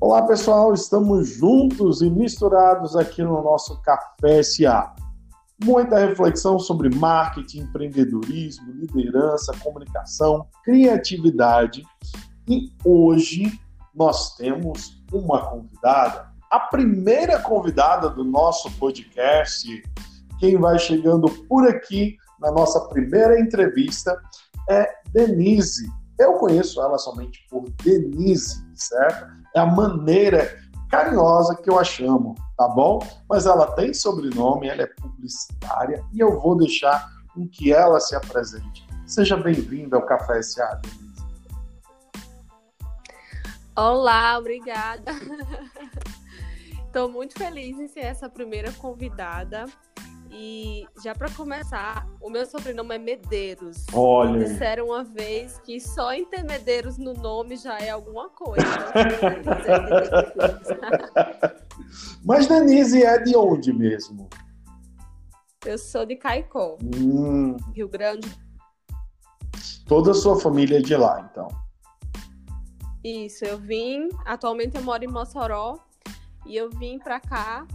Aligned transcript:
Olá, 0.00 0.22
pessoal, 0.22 0.72
estamos 0.72 1.28
juntos 1.28 2.02
e 2.02 2.08
misturados 2.08 2.94
aqui 2.94 3.20
no 3.20 3.42
nosso 3.42 3.82
Café 3.82 4.44
SA. 4.44 4.94
Muita 5.64 5.98
reflexão 5.98 6.56
sobre 6.56 6.88
marketing, 6.88 7.62
empreendedorismo, 7.62 8.70
liderança, 8.74 9.52
comunicação, 9.60 10.46
criatividade. 10.62 11.82
E 12.46 12.72
hoje 12.84 13.60
nós 13.92 14.36
temos 14.36 15.02
uma 15.12 15.44
convidada, 15.50 16.28
a 16.48 16.60
primeira 16.60 17.40
convidada 17.40 18.08
do 18.08 18.22
nosso 18.22 18.70
podcast. 18.78 19.82
Quem 20.38 20.56
vai 20.56 20.78
chegando 20.78 21.28
por 21.48 21.66
aqui 21.66 22.16
na 22.40 22.52
nossa 22.52 22.82
primeira 22.82 23.40
entrevista 23.40 24.16
é 24.70 24.88
Denise. 25.10 25.90
Eu 26.20 26.34
conheço 26.34 26.80
ela 26.80 26.98
somente 26.98 27.44
por 27.50 27.68
Denise, 27.82 28.64
certo? 28.76 29.26
A 29.58 29.66
maneira 29.66 30.56
carinhosa 30.88 31.56
que 31.56 31.68
eu 31.68 31.78
a 31.78 31.84
chamo, 31.84 32.36
tá 32.56 32.68
bom? 32.68 33.00
Mas 33.28 33.44
ela 33.44 33.66
tem 33.72 33.92
sobrenome, 33.92 34.68
ela 34.68 34.82
é 34.82 34.86
publicitária 34.86 36.04
e 36.12 36.20
eu 36.20 36.40
vou 36.40 36.56
deixar 36.56 37.10
com 37.34 37.46
que 37.48 37.72
ela 37.72 37.98
se 37.98 38.14
apresente. 38.14 38.86
Seja 39.04 39.36
bem-vinda 39.36 39.96
ao 39.96 40.06
Café 40.06 40.40
SA, 40.42 40.80
Denise. 40.82 41.26
Olá, 43.76 44.38
obrigada. 44.38 45.12
Estou 46.86 47.08
muito 47.08 47.34
feliz 47.36 47.78
em 47.78 47.88
ser 47.88 48.00
essa 48.00 48.28
primeira 48.28 48.72
convidada. 48.72 49.66
E 50.30 50.86
já 51.02 51.14
para 51.14 51.30
começar, 51.30 52.06
o 52.20 52.30
meu 52.30 52.46
sobrenome 52.46 52.94
é 52.94 52.98
Medeiros. 52.98 53.84
Olha. 53.92 54.44
Disseram 54.44 54.86
uma 54.86 55.04
vez 55.04 55.58
que 55.60 55.80
só 55.80 56.12
em 56.12 56.24
ter 56.24 56.42
Medeiros 56.44 56.98
no 56.98 57.12
nome 57.14 57.56
já 57.56 57.78
é 57.78 57.90
alguma 57.90 58.28
coisa. 58.30 58.64
Mas 62.24 62.46
Denise 62.46 63.02
é 63.02 63.18
de 63.18 63.36
onde 63.36 63.72
mesmo? 63.72 64.28
Eu 65.64 65.78
sou 65.78 66.06
de 66.06 66.16
Caicó, 66.16 66.76
Hum, 66.82 67.56
Rio 67.74 67.88
Grande. 67.88 68.28
toda 69.86 70.12
a 70.12 70.14
sua 70.14 70.38
família 70.40 70.78
é 70.78 70.80
de 70.80 70.96
lá, 70.96 71.28
então. 71.30 71.48
Isso, 73.04 73.44
eu 73.44 73.58
vim. 73.58 74.08
Atualmente 74.24 74.76
eu 74.76 74.82
moro 74.82 75.04
em 75.04 75.08
Mossoró 75.08 75.78
e 76.46 76.56
eu 76.56 76.70
vim 76.70 76.98
para 76.98 77.20
cá 77.20 77.66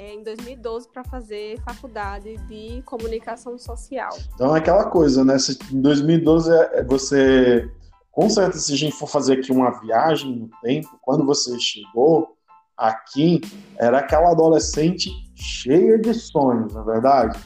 é, 0.00 0.14
em 0.14 0.22
2012 0.22 0.88
para 0.88 1.04
fazer 1.04 1.60
faculdade 1.60 2.38
de 2.46 2.80
comunicação 2.86 3.58
social. 3.58 4.16
Então 4.34 4.56
é 4.56 4.58
aquela 4.58 4.86
coisa, 4.86 5.22
né? 5.22 5.38
Se 5.38 5.58
em 5.70 5.82
2012 5.82 6.50
é- 6.50 6.78
é 6.78 6.84
você. 6.84 7.70
Com 8.10 8.30
certeza, 8.30 8.64
se 8.64 8.72
a 8.72 8.76
gente 8.76 8.96
for 8.96 9.06
fazer 9.06 9.34
aqui 9.34 9.52
uma 9.52 9.78
viagem 9.78 10.34
no 10.34 10.50
tempo, 10.62 10.88
quando 11.02 11.24
você 11.26 11.58
chegou 11.60 12.34
aqui, 12.76 13.42
era 13.78 13.98
aquela 13.98 14.30
adolescente 14.30 15.10
cheia 15.34 15.98
de 15.98 16.14
sonhos, 16.14 16.72
não 16.72 16.80
é 16.80 16.84
verdade? 16.84 17.38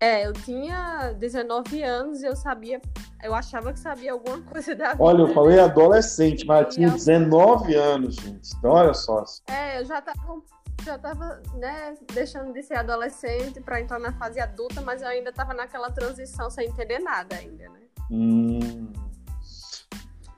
É, 0.00 0.26
eu 0.26 0.32
tinha 0.32 1.12
19 1.18 1.82
anos 1.82 2.22
e 2.22 2.26
eu 2.26 2.34
sabia, 2.34 2.80
eu 3.22 3.34
achava 3.34 3.72
que 3.72 3.78
sabia 3.78 4.12
alguma 4.12 4.40
coisa 4.50 4.74
da 4.74 4.92
vida. 4.92 5.02
Olha, 5.02 5.22
eu 5.22 5.34
falei 5.34 5.58
adolescente, 5.58 6.46
mas 6.46 6.62
eu 6.62 6.68
tinha 6.68 6.90
19 6.90 7.74
anos, 7.74 8.16
gente. 8.16 8.50
Então, 8.56 8.70
olha 8.70 8.94
só. 8.94 9.24
É, 9.48 9.80
eu 9.80 9.84
já 9.84 10.00
tava, 10.00 10.42
já 10.84 10.98
tava, 10.98 11.42
né, 11.54 11.94
deixando 12.12 12.52
de 12.52 12.62
ser 12.62 12.74
adolescente 12.74 13.60
para 13.60 13.80
entrar 13.80 13.98
na 13.98 14.12
fase 14.12 14.40
adulta, 14.40 14.80
mas 14.80 15.02
eu 15.02 15.08
ainda 15.08 15.32
tava 15.32 15.54
naquela 15.54 15.90
transição 15.90 16.50
sem 16.50 16.68
entender 16.68 16.98
nada 16.98 17.36
ainda, 17.36 17.68
né? 17.68 17.80
Hum, 18.10 18.92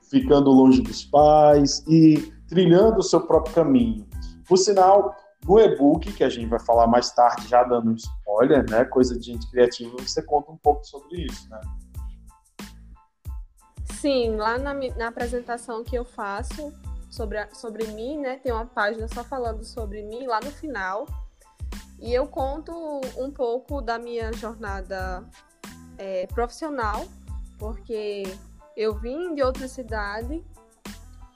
ficando 0.09 0.51
longe 0.51 0.81
dos 0.81 1.05
pais 1.05 1.83
e 1.87 2.31
trilhando 2.47 2.99
o 2.99 3.03
seu 3.03 3.21
próprio 3.21 3.55
caminho. 3.55 4.07
Por 4.47 4.57
sinal, 4.57 5.15
no 5.45 5.59
e-book, 5.59 6.11
que 6.13 6.23
a 6.23 6.29
gente 6.29 6.47
vai 6.47 6.59
falar 6.59 6.87
mais 6.87 7.11
tarde, 7.11 7.47
já 7.47 7.63
dando 7.63 7.91
um 7.91 7.95
spoiler, 7.95 8.69
né? 8.69 8.85
Coisa 8.85 9.17
de 9.17 9.25
gente 9.25 9.49
criativa, 9.49 9.95
você 9.97 10.21
conta 10.21 10.51
um 10.51 10.57
pouco 10.57 10.85
sobre 10.85 11.25
isso, 11.25 11.49
né? 11.49 11.59
Sim, 14.03 14.35
lá 14.35 14.57
na, 14.57 14.73
na 14.73 15.07
apresentação 15.07 15.81
que 15.81 15.95
eu 15.95 16.03
faço 16.03 16.73
sobre, 17.09 17.37
a- 17.37 17.47
sobre 17.53 17.87
mim, 17.87 18.17
né? 18.17 18.35
Tem 18.35 18.51
uma 18.51 18.65
página 18.65 19.07
só 19.07 19.23
falando 19.23 19.63
sobre 19.63 20.03
mim 20.03 20.27
lá 20.27 20.41
no 20.41 20.51
final. 20.51 21.07
E 22.01 22.13
eu 22.13 22.27
conto 22.27 22.73
um 23.17 23.31
pouco 23.31 23.81
da 23.81 23.97
minha 23.97 24.33
jornada 24.33 25.23
é, 25.97 26.27
profissional, 26.27 27.05
porque 27.57 28.23
eu 28.75 28.93
vim 28.93 29.33
de 29.35 29.41
outra 29.41 29.69
cidade 29.69 30.43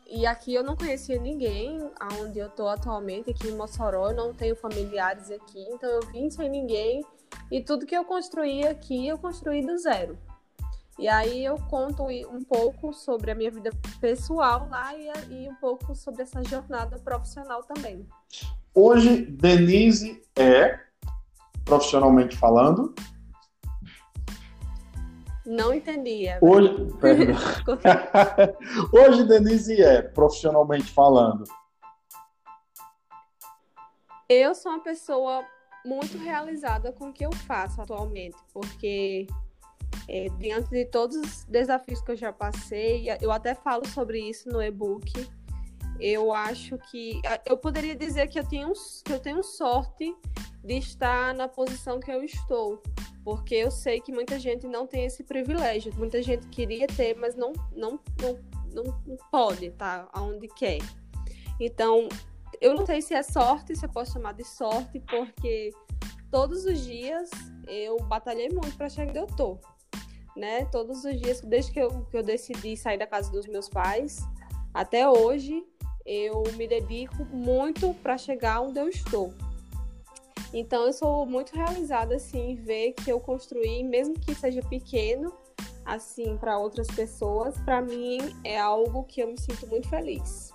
e 0.06 0.26
aqui 0.26 0.54
eu 0.54 0.62
não 0.62 0.76
conhecia 0.76 1.18
ninguém, 1.18 1.90
aonde 1.98 2.38
eu 2.38 2.50
tô 2.50 2.68
atualmente, 2.68 3.30
aqui 3.32 3.48
em 3.48 3.56
Mossoró, 3.56 4.10
eu 4.10 4.16
não 4.16 4.34
tenho 4.34 4.58
familiares 4.58 5.32
aqui, 5.32 5.66
então 5.70 5.90
eu 5.90 6.02
vim 6.12 6.30
sem 6.30 6.50
ninguém 6.50 7.02
e 7.50 7.62
tudo 7.62 7.86
que 7.86 7.96
eu 7.96 8.04
construí 8.04 8.68
aqui, 8.68 9.08
eu 9.08 9.18
construí 9.18 9.66
do 9.66 9.78
zero. 9.78 10.18
E 11.00 11.08
aí 11.08 11.46
eu 11.46 11.58
conto 11.70 12.04
um 12.06 12.44
pouco 12.44 12.92
sobre 12.92 13.30
a 13.32 13.36
minha 13.36 13.52
vida 13.52 13.70
pessoal 14.02 14.68
lá 14.70 14.96
e, 14.96 15.12
e 15.30 15.50
um 15.50 15.56
pouco 15.56 15.94
sobre 15.94 16.24
essa 16.24 16.44
jornada 16.44 16.98
profissional 16.98 17.62
também. 17.64 18.08
Hoje, 18.74 19.26
Denise 19.26 20.24
é, 20.36 20.80
profissionalmente 21.64 22.36
falando, 22.36 22.96
Não 25.46 25.74
entendia. 25.74 26.40
hoje, 26.42 26.70
perdão. 27.00 27.36
hoje 28.92 29.24
Denise 29.24 29.82
é, 29.82 30.02
profissionalmente 30.02 30.92
falando, 30.92 31.44
Eu 34.30 34.54
sou 34.54 34.74
uma 34.74 34.84
pessoa 34.84 35.46
muito 35.86 36.18
realizada 36.18 36.92
com 36.92 37.10
o 37.10 37.14
que 37.14 37.26
eu 37.26 37.32
faço 37.32 37.82
atualmente, 37.82 38.36
porque 38.52 39.26
é, 40.08 40.30
diante 40.40 40.70
de 40.70 40.86
todos 40.86 41.18
os 41.18 41.44
desafios 41.46 42.02
que 42.02 42.12
eu 42.12 42.16
já 42.16 42.32
passei, 42.32 43.08
eu 43.22 43.32
até 43.32 43.54
falo 43.54 43.86
sobre 43.88 44.20
isso 44.20 44.50
no 44.50 44.62
e-book. 44.62 45.28
Eu 46.00 46.32
acho 46.32 46.78
que 46.92 47.20
eu 47.46 47.58
poderia 47.58 47.96
dizer 47.96 48.28
que 48.28 48.40
eu 48.40 48.48
tenho, 48.48 48.72
que 49.04 49.12
eu 49.12 49.20
tenho 49.20 49.44
sorte 49.44 50.16
de 50.64 50.78
estar 50.78 51.34
na 51.34 51.48
posição 51.48 52.00
que 52.00 52.12
eu 52.12 52.24
estou, 52.24 52.82
porque 53.24 53.56
eu 53.56 53.72
sei 53.72 54.00
que 54.00 54.12
muita 54.12 54.40
gente 54.40 54.68
não 54.68 54.86
tem 54.86 55.06
esse 55.06 55.24
privilégio, 55.24 55.94
muita 55.98 56.22
gente 56.22 56.48
queria 56.48 56.88
ter, 56.88 57.16
mas 57.16 57.36
não 57.36 57.52
não 57.76 58.00
não, 58.22 58.38
não, 59.06 59.18
pode, 59.32 59.72
tá? 59.72 60.08
Aonde 60.14 60.48
quer. 60.50 60.80
Então, 61.60 62.08
eu 62.62 62.76
não 62.76 62.86
sei 62.86 63.02
se 63.02 63.14
é 63.14 63.24
sorte, 63.24 63.76
se 63.76 63.86
eu 63.86 63.90
posso 63.90 64.14
chamar 64.14 64.34
de 64.34 64.44
sorte, 64.44 65.00
porque 65.00 65.72
todos 66.30 66.66
os 66.66 66.84
dias 66.84 67.30
eu 67.68 67.98
batalhei 68.04 68.50
muito 68.50 68.78
para 68.78 68.90
chegar 68.90 69.10
onde 69.10 69.20
eu 69.20 69.28
tô. 69.28 69.60
Né? 70.38 70.66
Todos 70.66 71.04
os 71.04 71.20
dias, 71.20 71.42
desde 71.42 71.72
que 71.72 71.80
eu, 71.80 72.06
que 72.12 72.16
eu 72.16 72.22
decidi 72.22 72.78
sair 72.78 73.00
da 73.00 73.08
casa 73.08 73.32
dos 73.32 73.48
meus 73.48 73.68
pais 73.68 74.20
até 74.72 75.10
hoje, 75.10 75.66
eu 76.06 76.44
me 76.56 76.68
dedico 76.68 77.26
muito 77.26 77.92
para 77.96 78.18
chegar 78.20 78.62
onde 78.62 78.80
eu 78.80 78.88
estou. 78.88 79.34
Então 80.54 80.86
eu 80.86 80.94
sou 80.94 81.26
muito 81.26 81.56
realizada 81.56 82.16
assim 82.16 82.52
em 82.52 82.56
ver 82.56 82.94
que 82.94 83.12
eu 83.12 83.20
construí, 83.20 83.84
mesmo 83.84 84.14
que 84.14 84.36
seja 84.36 84.62
pequeno, 84.62 85.34
assim 85.84 86.38
para 86.38 86.58
outras 86.58 86.88
pessoas, 86.88 87.58
para 87.60 87.82
mim 87.82 88.20
é 88.44 88.60
algo 88.60 89.04
que 89.04 89.22
eu 89.22 89.28
me 89.28 89.40
sinto 89.40 89.66
muito 89.68 89.90
feliz. 89.90 90.54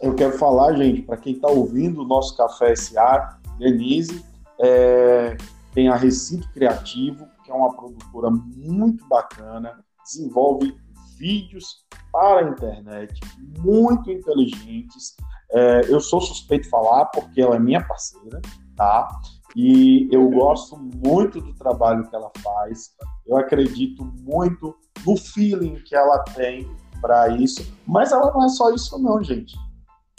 eu 0.00 0.14
quero 0.14 0.38
falar, 0.38 0.74
gente, 0.74 1.02
para 1.02 1.16
quem 1.16 1.32
está 1.32 1.48
ouvindo 1.48 2.02
o 2.02 2.04
nosso 2.04 2.36
Café 2.36 2.76
SA, 2.76 3.38
Denise, 3.58 4.24
é, 4.60 5.36
tem 5.72 5.88
a 5.88 5.96
Recinto 5.96 6.48
Criativo, 6.52 7.26
que 7.44 7.50
é 7.50 7.54
uma 7.54 7.74
produtora 7.74 8.30
muito 8.30 9.06
bacana, 9.06 9.84
desenvolve 10.02 10.74
vídeos 11.18 11.84
para 12.10 12.40
a 12.40 12.50
internet 12.50 13.20
muito 13.58 14.10
inteligentes. 14.10 15.14
É, 15.52 15.92
eu 15.92 16.00
sou 16.00 16.20
suspeito 16.20 16.64
de 16.64 16.70
falar 16.70 17.06
porque 17.06 17.40
ela 17.40 17.56
é 17.56 17.58
minha 17.58 17.84
parceira, 17.84 18.40
tá? 18.74 19.08
E 19.54 20.08
eu 20.10 20.28
gosto 20.30 20.76
muito 20.76 21.40
do 21.40 21.54
trabalho 21.54 22.08
que 22.08 22.16
ela 22.16 22.30
faz. 22.42 22.90
Eu 23.26 23.36
acredito 23.36 24.04
muito 24.04 24.74
no 25.06 25.16
feeling 25.16 25.76
que 25.84 25.94
ela 25.94 26.18
tem 26.34 26.68
para 27.00 27.28
isso. 27.28 27.64
Mas 27.86 28.10
ela 28.10 28.32
não 28.32 28.44
é 28.44 28.48
só 28.48 28.72
isso, 28.72 28.98
não, 28.98 29.22
gente. 29.22 29.56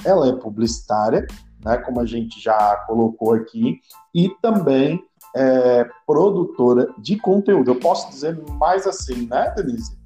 Ela 0.06 0.30
é 0.30 0.34
publicitária, 0.34 1.26
né, 1.64 1.78
como 1.78 2.00
a 2.00 2.06
gente 2.06 2.40
já 2.40 2.78
colocou 2.88 3.34
aqui, 3.34 3.80
e 4.14 4.30
também 4.42 5.04
é 5.36 5.84
produtora 6.08 6.94
de 6.98 7.18
conteúdo. 7.18 7.72
Eu 7.72 7.80
posso 7.80 8.10
dizer 8.10 8.42
mais 8.54 8.88
assim, 8.88 9.28
né, 9.28 9.54
Denise? 9.56 9.98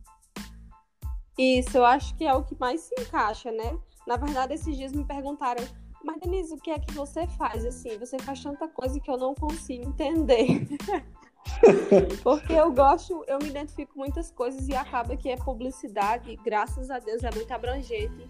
Isso, 1.37 1.77
eu 1.77 1.85
acho 1.85 2.15
que 2.15 2.25
é 2.25 2.33
o 2.33 2.43
que 2.43 2.59
mais 2.59 2.81
se 2.81 2.95
encaixa, 2.99 3.51
né? 3.51 3.77
Na 4.05 4.17
verdade, 4.17 4.55
esses 4.55 4.75
dias 4.75 4.91
me 4.91 5.05
perguntaram, 5.05 5.63
mas 6.03 6.19
Denise, 6.19 6.53
o 6.53 6.57
que 6.57 6.71
é 6.71 6.79
que 6.79 6.93
você 6.93 7.27
faz? 7.27 7.65
Assim, 7.65 7.97
você 7.97 8.17
faz 8.19 8.41
tanta 8.41 8.67
coisa 8.67 8.99
que 8.99 9.09
eu 9.09 9.17
não 9.17 9.35
consigo 9.35 9.87
entender. 9.87 10.67
Porque 12.23 12.53
eu 12.53 12.71
gosto, 12.73 13.23
eu 13.27 13.39
me 13.39 13.49
identifico 13.49 13.93
com 13.93 13.99
muitas 13.99 14.31
coisas 14.31 14.67
e 14.67 14.75
acaba 14.75 15.15
que 15.15 15.29
é 15.29 15.37
publicidade, 15.37 16.35
graças 16.43 16.89
a 16.89 16.99
Deus, 16.99 17.23
é 17.23 17.31
muito 17.33 17.51
abrangente. 17.51 18.27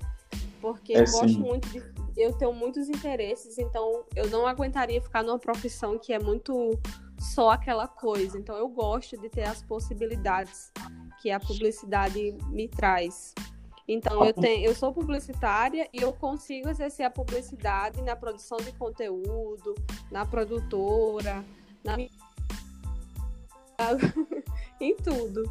Porque 0.61 0.93
é, 0.93 1.01
eu 1.01 1.05
gosto 1.05 1.29
sim. 1.29 1.39
muito 1.39 1.69
de. 1.69 1.83
Eu 2.17 2.33
tenho 2.33 2.53
muitos 2.53 2.89
interesses, 2.89 3.57
então 3.57 4.03
eu 4.15 4.29
não 4.29 4.45
aguentaria 4.45 5.01
ficar 5.01 5.23
numa 5.23 5.39
profissão 5.39 5.97
que 5.97 6.11
é 6.11 6.19
muito 6.19 6.77
só 7.17 7.51
aquela 7.51 7.87
coisa. 7.87 8.37
Então 8.37 8.57
eu 8.57 8.67
gosto 8.67 9.17
de 9.17 9.29
ter 9.29 9.43
as 9.43 9.61
possibilidades 9.63 10.71
que 11.21 11.31
a 11.31 11.39
publicidade 11.39 12.37
me 12.49 12.67
traz. 12.67 13.33
Então 13.87 14.23
eu 14.23 14.33
tenho, 14.33 14.65
eu 14.65 14.75
sou 14.75 14.93
publicitária 14.93 15.89
e 15.91 16.01
eu 16.01 16.13
consigo 16.13 16.69
exercer 16.69 17.05
a 17.05 17.09
publicidade 17.09 18.01
na 18.03 18.15
produção 18.15 18.57
de 18.57 18.71
conteúdo, 18.73 19.73
na 20.11 20.25
produtora, 20.25 21.43
na 21.83 21.97
em 24.79 24.95
tudo. 24.97 25.43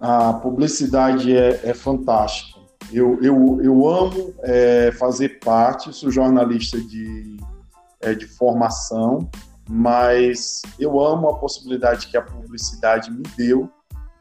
A 0.00 0.32
publicidade 0.32 1.36
é, 1.36 1.68
é 1.68 1.74
fantástica. 1.74 2.57
Eu, 2.92 3.22
eu, 3.22 3.60
eu 3.62 3.88
amo 3.88 4.34
é, 4.40 4.90
fazer 4.92 5.40
parte, 5.40 5.92
sou 5.92 6.10
jornalista 6.10 6.80
de, 6.80 7.36
é, 8.00 8.14
de 8.14 8.26
formação, 8.26 9.28
mas 9.68 10.62
eu 10.78 10.98
amo 10.98 11.28
a 11.28 11.38
possibilidade 11.38 12.06
que 12.06 12.16
a 12.16 12.22
publicidade 12.22 13.10
me 13.10 13.22
deu 13.36 13.70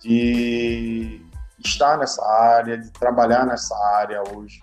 de 0.02 1.22
estar 1.64 1.98
nessa 1.98 2.24
área, 2.25 2.78
de 2.78 2.92
trabalhar 2.92 3.46
nessa 3.46 3.75
área 3.96 4.22
hoje. 4.36 4.60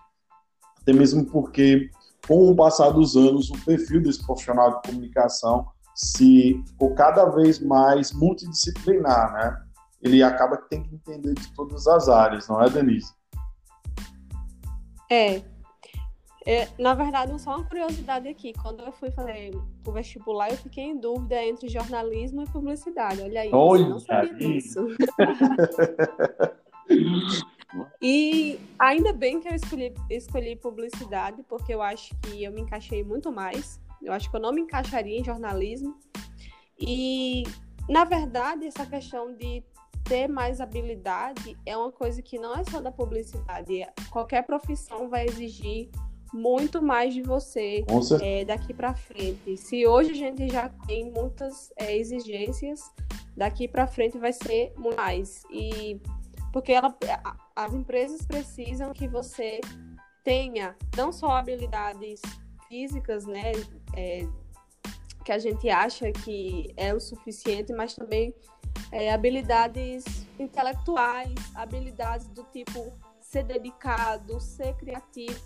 Até 0.82 0.92
mesmo 0.92 1.24
porque, 1.24 1.90
com 2.28 2.50
o 2.50 2.54
passar 2.54 2.90
dos 2.90 3.16
anos, 3.16 3.48
o 3.50 3.64
perfil 3.64 4.02
desse 4.02 4.24
profissional 4.24 4.70
de 4.70 4.90
comunicação 4.90 5.66
se 5.94 6.62
ficou 6.66 6.94
cada 6.94 7.24
vez 7.26 7.60
mais 7.60 8.12
multidisciplinar, 8.12 9.32
né? 9.32 9.62
Ele 10.02 10.22
acaba 10.22 10.58
que 10.58 10.68
tem 10.68 10.82
que 10.82 10.94
entender 10.94 11.32
de 11.32 11.50
todas 11.54 11.86
as 11.86 12.08
áreas, 12.08 12.48
não 12.48 12.60
é, 12.60 12.68
Denise? 12.68 13.13
É. 15.10 15.42
é 16.46 16.68
na 16.78 16.94
verdade, 16.94 17.38
só 17.40 17.56
uma 17.56 17.64
curiosidade 17.64 18.28
aqui. 18.28 18.52
Quando 18.52 18.82
eu 18.82 18.92
fui 18.92 19.10
fazer 19.10 19.52
o 19.86 19.92
vestibular, 19.92 20.50
eu 20.50 20.56
fiquei 20.56 20.84
em 20.84 20.98
dúvida 20.98 21.42
entre 21.42 21.68
jornalismo 21.68 22.42
e 22.42 22.46
publicidade. 22.46 23.22
Olha 23.22 23.40
aí, 23.40 23.50
Olha 23.52 23.82
eu 23.82 23.88
não 23.90 24.00
sabia 24.00 24.34
disso. 24.34 24.86
E 28.00 28.58
ainda 28.78 29.12
bem 29.12 29.40
que 29.40 29.48
eu 29.48 29.54
escolhi, 29.54 29.92
escolhi 30.10 30.56
publicidade, 30.56 31.42
porque 31.48 31.74
eu 31.74 31.82
acho 31.82 32.14
que 32.20 32.44
eu 32.44 32.52
me 32.52 32.60
encaixei 32.60 33.02
muito 33.02 33.32
mais. 33.32 33.80
Eu 34.02 34.12
acho 34.12 34.30
que 34.30 34.36
eu 34.36 34.40
não 34.40 34.52
me 34.52 34.60
encaixaria 34.60 35.18
em 35.18 35.24
jornalismo. 35.24 35.96
E, 36.78 37.44
na 37.88 38.04
verdade, 38.04 38.66
essa 38.66 38.84
questão 38.86 39.34
de 39.34 39.62
ter 40.04 40.28
mais 40.28 40.60
habilidade 40.60 41.56
é 41.64 41.76
uma 41.76 41.90
coisa 41.90 42.20
que 42.22 42.38
não 42.38 42.54
é 42.54 42.62
só 42.64 42.80
da 42.80 42.92
publicidade. 42.92 43.86
Qualquer 44.10 44.42
profissão 44.42 45.08
vai 45.08 45.26
exigir 45.26 45.90
muito 46.32 46.82
mais 46.82 47.14
de 47.14 47.22
você 47.22 47.84
é, 48.20 48.44
daqui 48.44 48.74
para 48.74 48.94
frente. 48.94 49.56
Se 49.56 49.86
hoje 49.86 50.10
a 50.10 50.14
gente 50.14 50.48
já 50.48 50.68
tem 50.86 51.10
muitas 51.10 51.72
é, 51.76 51.96
exigências, 51.96 52.92
daqui 53.36 53.68
para 53.68 53.86
frente 53.86 54.18
vai 54.18 54.32
ser 54.32 54.72
mais. 54.96 55.44
E 55.50 56.00
porque 56.52 56.72
ela, 56.72 56.96
as 57.56 57.72
empresas 57.72 58.24
precisam 58.26 58.92
que 58.92 59.08
você 59.08 59.60
tenha 60.22 60.76
não 60.96 61.12
só 61.12 61.30
habilidades 61.30 62.20
físicas, 62.68 63.26
né, 63.26 63.52
é, 63.96 64.26
que 65.24 65.32
a 65.32 65.38
gente 65.38 65.68
acha 65.70 66.12
que 66.12 66.72
é 66.76 66.94
o 66.94 67.00
suficiente, 67.00 67.72
mas 67.72 67.94
também 67.94 68.34
é, 68.92 69.12
habilidades 69.12 70.04
intelectuais, 70.38 71.34
habilidades 71.54 72.28
do 72.28 72.44
tipo 72.44 72.92
ser 73.20 73.44
dedicado, 73.44 74.40
ser 74.40 74.74
criativo. 74.76 75.40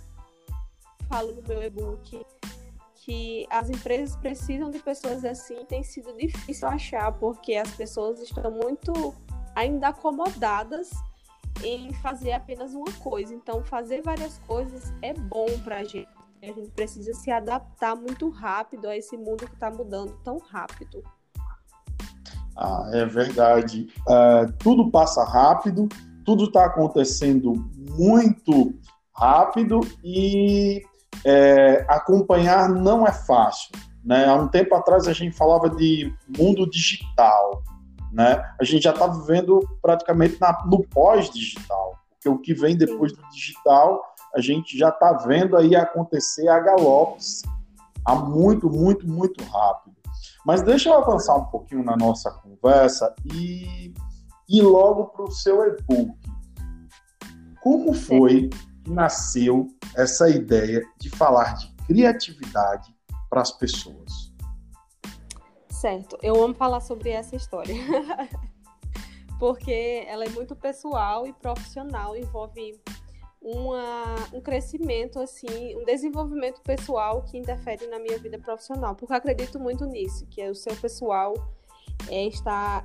Falo 1.09 1.33
no 1.35 1.43
meu 1.43 1.63
e-book 1.63 2.25
que 2.95 3.47
as 3.49 3.71
empresas 3.71 4.15
precisam 4.17 4.71
de 4.71 4.79
pessoas 4.81 5.25
assim, 5.25 5.65
tem 5.65 5.83
sido 5.83 6.15
difícil 6.15 6.69
achar, 6.69 7.11
porque 7.13 7.55
as 7.55 7.71
pessoas 7.75 8.21
estão 8.21 8.51
muito 8.51 9.15
ainda 9.55 9.89
acomodadas 9.89 10.91
em 11.65 11.93
fazer 11.95 12.33
apenas 12.33 12.75
uma 12.75 12.93
coisa. 12.99 13.35
Então, 13.35 13.65
fazer 13.65 14.03
várias 14.03 14.39
coisas 14.41 14.93
é 15.03 15.15
bom 15.15 15.47
para 15.65 15.79
a 15.79 15.85
gente. 15.85 16.09
A 16.43 16.47
gente 16.47 16.71
precisa 16.71 17.13
se 17.15 17.31
adaptar 17.31 17.97
muito 17.97 18.29
rápido 18.29 18.87
a 18.87 18.97
esse 18.97 19.17
mundo 19.17 19.47
que 19.47 19.55
está 19.55 19.71
mudando 19.71 20.17
tão 20.23 20.39
rápido. 20.39 21.03
Ah, 22.59 22.91
é 22.93 23.07
verdade. 23.07 23.87
Uh, 24.01 24.53
tudo 24.59 24.91
passa 24.91 25.23
rápido, 25.23 25.89
tudo 26.25 26.45
está 26.45 26.65
acontecendo 26.65 27.55
muito 27.97 28.75
rápido 29.15 29.81
e 30.03 30.83
é, 31.25 31.87
acompanhar 31.89 32.69
não 32.69 33.07
é 33.07 33.13
fácil. 33.13 33.71
Né? 34.05 34.27
Há 34.27 34.35
um 34.35 34.49
tempo 34.49 34.75
atrás 34.75 35.07
a 35.07 35.13
gente 35.13 35.37
falava 35.37 35.71
de 35.71 36.13
mundo 36.37 36.69
digital, 36.69 37.63
né? 38.13 38.43
A 38.61 38.65
gente 38.65 38.83
já 38.83 38.91
está 38.91 39.07
vivendo 39.07 39.61
praticamente 39.81 40.41
na, 40.41 40.65
no 40.67 40.83
pós-digital, 40.89 41.99
porque 42.11 42.29
o 42.29 42.39
que 42.39 42.55
vem 42.55 42.77
depois 42.77 43.13
do 43.13 43.23
digital 43.31 44.03
a 44.35 44.41
gente 44.41 44.77
já 44.77 44.89
está 44.89 45.13
vendo 45.13 45.57
aí 45.57 45.75
acontecer 45.75 46.49
a 46.49 46.61
galopes, 46.61 47.43
há 48.05 48.15
muito, 48.15 48.71
muito, 48.71 49.07
muito 49.09 49.43
rápido. 49.45 49.97
Mas 50.49 50.63
deixa 50.63 50.89
eu 50.89 50.95
avançar 50.95 51.37
um 51.37 51.45
pouquinho 51.45 51.85
na 51.85 51.95
nossa 51.95 52.31
conversa 52.31 53.15
e 53.23 53.93
ir 54.49 54.63
logo 54.63 55.09
para 55.09 55.25
o 55.25 55.31
seu 55.31 55.63
e-book. 55.63 56.19
Como 57.61 57.93
foi 57.93 58.49
que 58.49 58.91
nasceu 58.91 59.67
essa 59.95 60.31
ideia 60.31 60.83
de 60.99 61.11
falar 61.11 61.53
de 61.57 61.71
criatividade 61.87 62.97
para 63.29 63.43
as 63.43 63.53
pessoas? 63.53 64.33
Certo, 65.69 66.17
eu 66.23 66.43
amo 66.43 66.55
falar 66.55 66.81
sobre 66.81 67.11
essa 67.11 67.37
história. 67.37 67.75
Porque 69.39 70.03
ela 70.09 70.25
é 70.25 70.31
muito 70.31 70.57
pessoal 70.57 71.27
e 71.27 71.33
profissional, 71.35 72.17
envolve 72.17 72.81
uma, 73.41 74.17
um 74.33 74.41
crescimento, 74.41 75.19
assim, 75.19 75.77
um 75.77 75.85
desenvolvimento 75.85 76.61
pessoal 76.63 77.23
que 77.23 77.39
interfere 77.39 77.87
na 77.87 77.99
minha 77.99 78.19
vida 78.19 78.39
profissional. 78.39 78.95
Porque 78.95 79.15
acredito 79.15 79.59
muito 79.59 79.87
nisso, 79.87 80.27
que 80.27 80.47
o 80.49 80.55
seu 80.55 80.75
pessoal 80.77 81.35
é, 82.09 82.27
está 82.27 82.85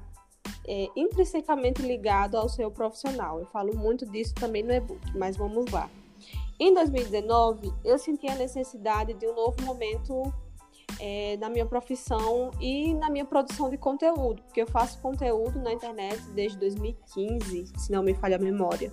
é, 0.68 0.88
intrinsecamente 0.96 1.82
ligado 1.82 2.38
ao 2.38 2.48
seu 2.48 2.70
profissional. 2.72 3.40
Eu 3.40 3.46
falo 3.48 3.76
muito 3.76 4.06
disso 4.06 4.34
também 4.36 4.64
no 4.64 4.74
e-book, 4.74 5.02
mas 5.18 5.36
vamos 5.36 5.72
lá. 5.72 5.90
Em 6.60 6.74
2019, 6.74 7.74
eu 7.84 7.98
senti 7.98 8.28
a 8.28 8.36
necessidade 8.36 9.14
de 9.14 9.28
um 9.28 9.36
novo 9.36 9.62
momento 9.64 10.32
é, 11.00 11.36
na 11.38 11.50
minha 11.50 11.66
profissão 11.66 12.52
e 12.62 12.94
na 12.94 13.10
minha 13.10 13.26
produção 13.26 13.70
de 13.70 13.78
conteúdo, 13.78 14.42
porque 14.44 14.62
eu 14.62 14.68
faço 14.68 15.00
conteúdo 15.02 15.60
na 15.60 15.74
internet 15.74 16.22
desde 16.30 16.58
2015, 16.60 17.74
se 17.76 17.92
não 17.92 18.04
me 18.04 18.14
falha 18.14 18.38
a 18.38 18.40
memória. 18.40 18.92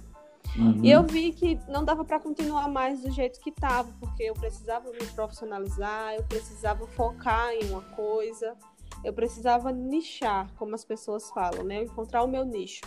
Uhum. 0.57 0.85
E 0.85 0.91
eu 0.91 1.05
vi 1.05 1.33
que 1.33 1.59
não 1.69 1.85
dava 1.85 2.05
para 2.05 2.19
continuar 2.19 2.69
mais 2.69 3.03
do 3.03 3.11
jeito 3.11 3.41
que 3.41 3.51
estava, 3.51 3.91
porque 4.01 4.25
eu 4.25 4.35
precisava 4.35 4.91
me 4.91 5.07
profissionalizar, 5.15 6.15
eu 6.15 6.25
precisava 6.25 6.87
focar 6.89 7.53
em 7.53 7.71
uma 7.71 7.83
coisa, 7.83 8.57
eu 9.05 9.13
precisava 9.13 9.71
nichar, 9.71 10.53
como 10.57 10.75
as 10.75 10.85
pessoas 10.85 11.31
falam, 11.31 11.65
né? 11.65 11.83
Encontrar 11.83 12.23
o 12.23 12.29
meu 12.29 12.45
nicho. 12.45 12.83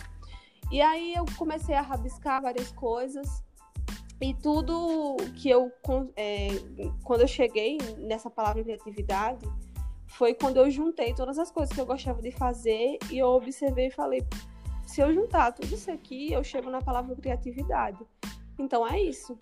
E 0.70 0.80
aí 0.80 1.14
eu 1.14 1.24
comecei 1.36 1.74
a 1.74 1.80
rabiscar 1.80 2.42
várias 2.42 2.70
coisas 2.72 3.42
e 4.20 4.32
tudo 4.32 5.16
que 5.36 5.50
eu, 5.50 5.70
é, 6.16 6.48
quando 7.02 7.22
eu 7.22 7.28
cheguei 7.28 7.78
nessa 7.98 8.30
palavra 8.30 8.62
criatividade, 8.62 9.46
foi 10.06 10.32
quando 10.34 10.56
eu 10.58 10.70
juntei 10.70 11.12
todas 11.12 11.38
as 11.38 11.50
coisas 11.50 11.74
que 11.74 11.80
eu 11.80 11.86
gostava 11.86 12.22
de 12.22 12.30
fazer 12.30 12.98
e 13.10 13.18
eu 13.18 13.26
observei 13.28 13.88
e 13.88 13.90
falei: 13.90 14.24
se 14.86 15.00
eu 15.00 15.12
juntar 15.12 15.52
tudo 15.52 15.74
isso 15.74 15.90
aqui, 15.90 16.32
eu 16.32 16.42
chego 16.44 16.70
na 16.70 16.80
palavra 16.80 17.14
criatividade. 17.16 17.98
Então 18.58 18.86
é 18.86 19.00
isso. 19.00 19.38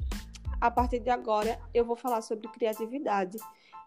A 0.61 0.71
partir 0.71 1.01
de 1.01 1.11
agora, 1.11 1.59
eu 1.75 1.85
vou 1.85 1.97
falar 1.97 2.23
sobre 2.23 2.49
criatividade. 2.49 3.39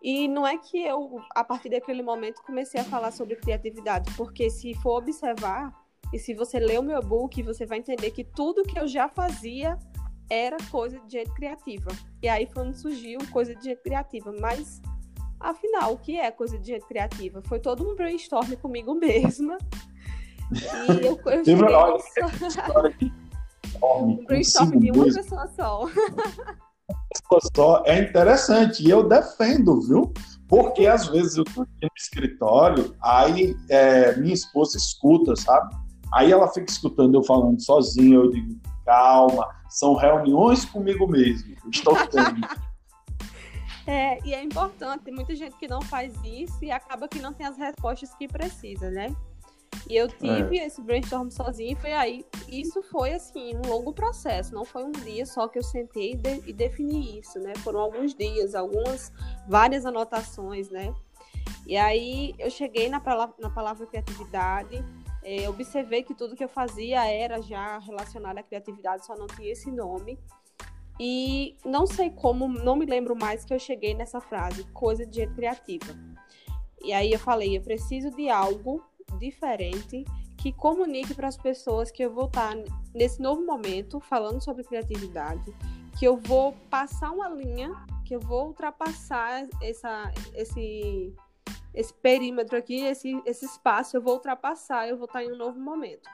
E 0.01 0.27
não 0.27 0.45
é 0.45 0.57
que 0.57 0.77
eu, 0.83 1.19
a 1.33 1.43
partir 1.43 1.69
daquele 1.69 2.03
momento, 2.03 2.43
comecei 2.43 2.79
a 2.79 2.83
falar 2.83 3.11
sobre 3.11 3.35
criatividade, 3.37 4.13
porque 4.15 4.49
se 4.49 4.73
for 4.75 4.99
observar, 4.99 5.73
e 6.13 6.19
se 6.19 6.33
você 6.33 6.59
ler 6.59 6.79
o 6.79 6.83
meu 6.83 7.01
book, 7.01 7.41
você 7.41 7.65
vai 7.65 7.79
entender 7.79 8.11
que 8.11 8.23
tudo 8.23 8.63
que 8.63 8.77
eu 8.77 8.87
já 8.87 9.07
fazia 9.09 9.77
era 10.29 10.57
coisa 10.71 10.99
de 10.99 11.11
gente 11.11 11.31
criativa. 11.33 11.89
E 12.21 12.27
aí 12.27 12.45
foi 12.45 12.67
onde 12.67 12.77
surgiu 12.77 13.19
coisa 13.31 13.55
de 13.55 13.63
gente 13.63 13.81
criativa. 13.81 14.33
Mas, 14.39 14.81
afinal, 15.39 15.93
o 15.93 15.97
que 15.97 16.17
é 16.17 16.31
coisa 16.31 16.57
de 16.57 16.67
gente 16.67 16.85
criativa? 16.85 17.41
Foi 17.43 17.59
todo 17.59 17.89
um 17.89 17.95
brainstorm 17.95 18.55
comigo 18.55 18.93
mesma. 18.95 19.57
E 20.51 21.05
eu, 21.05 21.19
eu 21.25 21.45
cheguei 21.45 21.55
um 23.83 24.23
brainstorm 24.25 24.71
de 24.79 24.91
uma 24.91 25.05
pessoa 25.05 25.47
só. 25.47 25.85
pessoa 27.09 27.41
só 27.55 27.83
é 27.85 27.99
interessante 28.01 28.85
e 28.85 28.89
eu 28.89 29.07
defendo, 29.07 29.81
viu? 29.81 30.13
Porque 30.47 30.85
às 30.85 31.07
vezes 31.07 31.37
eu 31.37 31.43
tô 31.43 31.63
aqui 31.63 31.71
no 31.81 31.89
escritório, 31.97 32.95
aí 33.01 33.55
é, 33.69 34.15
minha 34.17 34.33
esposa 34.33 34.77
escuta, 34.77 35.35
sabe? 35.35 35.75
Aí 36.13 36.31
ela 36.31 36.47
fica 36.47 36.71
escutando 36.71 37.15
eu 37.15 37.23
falando 37.23 37.59
sozinho, 37.59 38.25
eu 38.25 38.31
digo, 38.31 38.59
calma, 38.85 39.47
são 39.69 39.95
reuniões 39.95 40.63
comigo 40.65 41.07
mesmo, 41.07 41.55
estou 41.71 41.95
tendo. 42.07 42.47
É, 43.87 44.17
e 44.25 44.33
é 44.33 44.43
importante, 44.43 45.03
tem 45.03 45.13
muita 45.13 45.35
gente 45.35 45.55
que 45.57 45.67
não 45.67 45.79
faz 45.79 46.11
isso 46.23 46.57
e 46.63 46.71
acaba 46.71 47.07
que 47.07 47.19
não 47.19 47.31
tem 47.31 47.45
as 47.45 47.55
respostas 47.55 48.11
que 48.15 48.27
precisa, 48.27 48.89
né? 48.89 49.15
E 49.89 49.95
eu 49.95 50.07
tive 50.07 50.57
é. 50.59 50.65
esse 50.65 50.81
brainstorm 50.81 51.29
sozinho 51.29 51.73
e 51.73 51.75
foi 51.75 51.93
aí. 51.93 52.25
Isso 52.47 52.81
foi, 52.83 53.13
assim, 53.13 53.55
um 53.55 53.67
longo 53.67 53.93
processo. 53.93 54.53
Não 54.53 54.65
foi 54.65 54.83
um 54.83 54.91
dia 54.91 55.25
só 55.25 55.47
que 55.47 55.59
eu 55.59 55.63
sentei 55.63 56.13
e, 56.13 56.15
de, 56.15 56.49
e 56.49 56.53
defini 56.53 57.19
isso, 57.19 57.39
né? 57.39 57.53
Foram 57.57 57.79
alguns 57.79 58.13
dias, 58.15 58.55
algumas, 58.55 59.11
várias 59.47 59.85
anotações, 59.85 60.69
né? 60.69 60.93
E 61.67 61.77
aí 61.77 62.33
eu 62.37 62.49
cheguei 62.49 62.89
na, 62.89 63.01
na 63.39 63.49
palavra 63.49 63.87
criatividade, 63.87 64.83
é, 65.23 65.49
observei 65.49 66.03
que 66.03 66.13
tudo 66.13 66.35
que 66.35 66.43
eu 66.43 66.49
fazia 66.49 67.03
era 67.05 67.41
já 67.41 67.79
relacionado 67.79 68.37
à 68.37 68.43
criatividade, 68.43 69.05
só 69.05 69.15
não 69.15 69.27
tinha 69.27 69.51
esse 69.51 69.71
nome. 69.71 70.19
E 70.99 71.57
não 71.65 71.85
sei 71.85 72.09
como, 72.09 72.47
não 72.47 72.75
me 72.75 72.85
lembro 72.85 73.15
mais 73.15 73.43
que 73.43 73.53
eu 73.53 73.59
cheguei 73.59 73.93
nessa 73.93 74.21
frase, 74.21 74.63
coisa 74.65 75.05
de 75.05 75.15
gente 75.17 75.33
criativa. 75.33 75.93
E 76.81 76.93
aí 76.93 77.11
eu 77.11 77.19
falei, 77.19 77.57
eu 77.57 77.61
preciso 77.61 78.11
de 78.11 78.29
algo 78.29 78.83
diferente 79.17 80.05
que 80.37 80.51
comunique 80.51 81.13
para 81.13 81.27
as 81.27 81.37
pessoas 81.37 81.91
que 81.91 82.03
eu 82.03 82.13
vou 82.13 82.25
estar 82.25 82.55
nesse 82.93 83.21
novo 83.21 83.45
momento 83.45 83.99
falando 83.99 84.43
sobre 84.43 84.63
criatividade, 84.63 85.53
que 85.97 86.05
eu 86.05 86.17
vou 86.17 86.53
passar 86.69 87.11
uma 87.11 87.29
linha, 87.29 87.71
que 88.05 88.15
eu 88.15 88.19
vou 88.19 88.47
ultrapassar 88.47 89.47
essa, 89.61 90.11
esse, 90.35 91.13
esse 91.73 91.93
perímetro 91.93 92.57
aqui, 92.57 92.81
esse, 92.81 93.19
esse 93.25 93.45
espaço, 93.45 93.97
eu 93.97 94.01
vou 94.01 94.13
ultrapassar, 94.13 94.87
eu 94.87 94.97
vou 94.97 95.05
estar 95.05 95.23
em 95.23 95.31
um 95.31 95.37
novo 95.37 95.59
momento. 95.59 96.07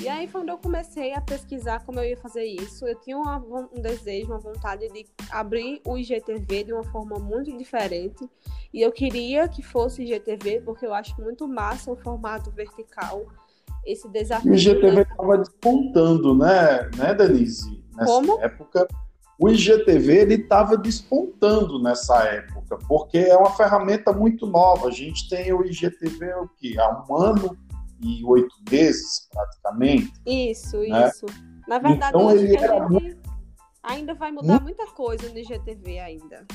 E 0.00 0.08
aí, 0.08 0.26
quando 0.26 0.48
eu 0.48 0.58
comecei 0.58 1.14
a 1.14 1.20
pesquisar 1.20 1.84
como 1.84 2.00
eu 2.00 2.04
ia 2.04 2.16
fazer 2.16 2.44
isso, 2.44 2.86
eu 2.86 2.98
tinha 3.00 3.16
uma, 3.16 3.38
um 3.38 3.80
desejo, 3.80 4.26
uma 4.26 4.38
vontade 4.38 4.88
de 4.88 5.06
abrir 5.30 5.80
o 5.86 5.96
IGTV 5.96 6.64
de 6.64 6.72
uma 6.72 6.84
forma 6.84 7.16
muito 7.18 7.56
diferente. 7.56 8.28
E 8.72 8.82
eu 8.82 8.90
queria 8.90 9.48
que 9.48 9.62
fosse 9.62 10.02
IGTV, 10.02 10.62
porque 10.62 10.84
eu 10.84 10.92
acho 10.92 11.18
muito 11.22 11.46
massa 11.46 11.92
o 11.92 11.96
formato 11.96 12.50
vertical, 12.50 13.24
esse 13.86 14.08
desafio. 14.08 14.50
O 14.50 14.54
IGTV 14.54 15.02
estava 15.02 15.38
despontando, 15.38 16.36
né, 16.36 16.90
né, 16.96 17.14
Denise? 17.14 17.82
Nessa 17.96 18.12
como? 18.12 18.40
época. 18.40 18.88
O 19.38 19.48
IGTV 19.48 20.16
ele 20.16 20.34
estava 20.34 20.76
despontando 20.76 21.82
nessa 21.82 22.22
época, 22.24 22.78
porque 22.88 23.18
é 23.18 23.36
uma 23.36 23.50
ferramenta 23.50 24.12
muito 24.12 24.46
nova. 24.46 24.88
A 24.88 24.92
gente 24.92 25.28
tem 25.28 25.52
o 25.52 25.64
IGTV 25.64 26.34
o 26.34 26.48
quê? 26.56 26.76
há 26.78 27.04
um 27.08 27.16
ano 27.16 27.56
e 28.00 28.24
oito 28.24 28.54
meses, 28.70 29.28
praticamente. 29.30 30.12
Isso, 30.26 30.78
né? 30.78 31.08
isso. 31.08 31.26
Na 31.66 31.78
verdade, 31.78 32.16
então, 32.16 32.30
ele 32.30 32.56
era 32.56 32.88
muito... 32.88 33.30
ainda 33.82 34.14
vai 34.14 34.30
mudar 34.30 34.60
muito... 34.60 34.64
muita 34.64 34.86
coisa 34.92 35.28
no 35.28 35.38
IGTV 35.38 35.98
ainda. 35.98 36.46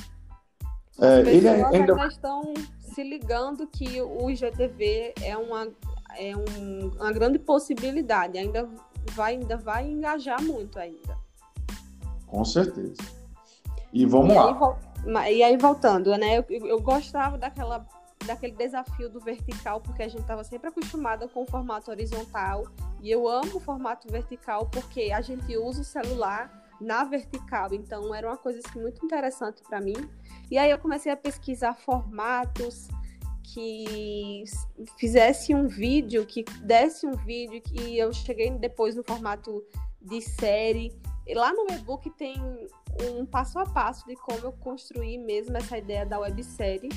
É, 1.02 1.20
ele 1.22 1.48
ainda... 1.48 1.68
ainda 1.70 2.08
estão 2.08 2.54
se 2.80 3.04
ligando 3.04 3.66
que 3.68 4.02
o 4.02 4.30
IGTV 4.30 5.14
é 5.22 5.38
uma, 5.38 5.68
é 6.18 6.36
um, 6.36 6.90
uma 6.96 7.12
grande 7.12 7.40
possibilidade. 7.40 8.38
Ainda 8.38 8.70
vai, 9.14 9.34
ainda 9.34 9.58
vai 9.58 9.90
engajar 9.90 10.42
muito 10.44 10.78
ainda. 10.78 11.18
Com 12.28 12.44
certeza. 12.46 13.02
E 13.92 14.06
vamos 14.06 14.34
e 14.34 14.36
lá. 14.36 14.78
Aí, 15.22 15.38
e 15.38 15.44
aí, 15.44 15.58
voltando, 15.58 16.16
né? 16.18 16.38
Eu, 16.38 16.46
eu 16.50 16.82
gostava 16.82 17.38
daquela 17.38 17.86
daquele 18.26 18.54
desafio 18.54 19.10
do 19.10 19.20
vertical, 19.20 19.82
porque 19.82 20.04
a 20.04 20.08
gente 20.08 20.22
estava 20.22 20.44
sempre 20.44 20.70
acostumada 20.70 21.28
com 21.28 21.44
o 21.44 21.46
formato 21.46 21.90
horizontal. 21.90 22.66
E 23.02 23.10
eu 23.10 23.28
amo 23.28 23.58
o 23.58 23.60
formato 23.60 24.08
vertical 24.12 24.68
porque 24.68 25.12
a 25.12 25.22
gente 25.22 25.58
usa 25.58 25.82
o 25.82 25.86
celular 25.86 26.68
na 26.80 27.04
vertical, 27.04 27.74
então 27.74 28.14
era 28.14 28.28
uma 28.28 28.38
coisa 28.38 28.60
assim, 28.66 28.82
muito 28.82 29.04
interessante 29.06 29.62
para 29.64 29.82
mim. 29.82 29.96
E 30.50 30.58
aí 30.58 30.70
eu 30.70 30.78
comecei 30.78 31.12
a 31.12 31.18
pesquisar 31.18 31.74
formatos 31.74 32.88
que 33.44 34.44
fizesse 34.98 35.56
um 35.56 35.68
vídeo, 35.68 36.26
que 36.26 36.44
desse 36.62 37.08
um 37.08 37.14
vídeo, 37.14 37.62
que 37.62 37.98
eu 37.98 38.14
cheguei 38.14 38.52
depois 38.52 38.96
no 38.96 39.04
formato 39.04 39.64
de 40.02 40.22
série. 40.22 40.94
E 41.26 41.34
lá 41.34 41.52
no 41.52 41.66
e-book 41.72 42.10
tem 42.12 42.36
um 43.02 43.26
passo 43.26 43.60
a 43.60 43.66
passo 43.66 44.06
de 44.06 44.16
como 44.16 44.40
eu 44.40 44.52
construí 44.52 45.18
mesmo 45.18 45.58
essa 45.58 45.78
ideia 45.78 46.06
da 46.06 46.20
websérie 46.20 46.90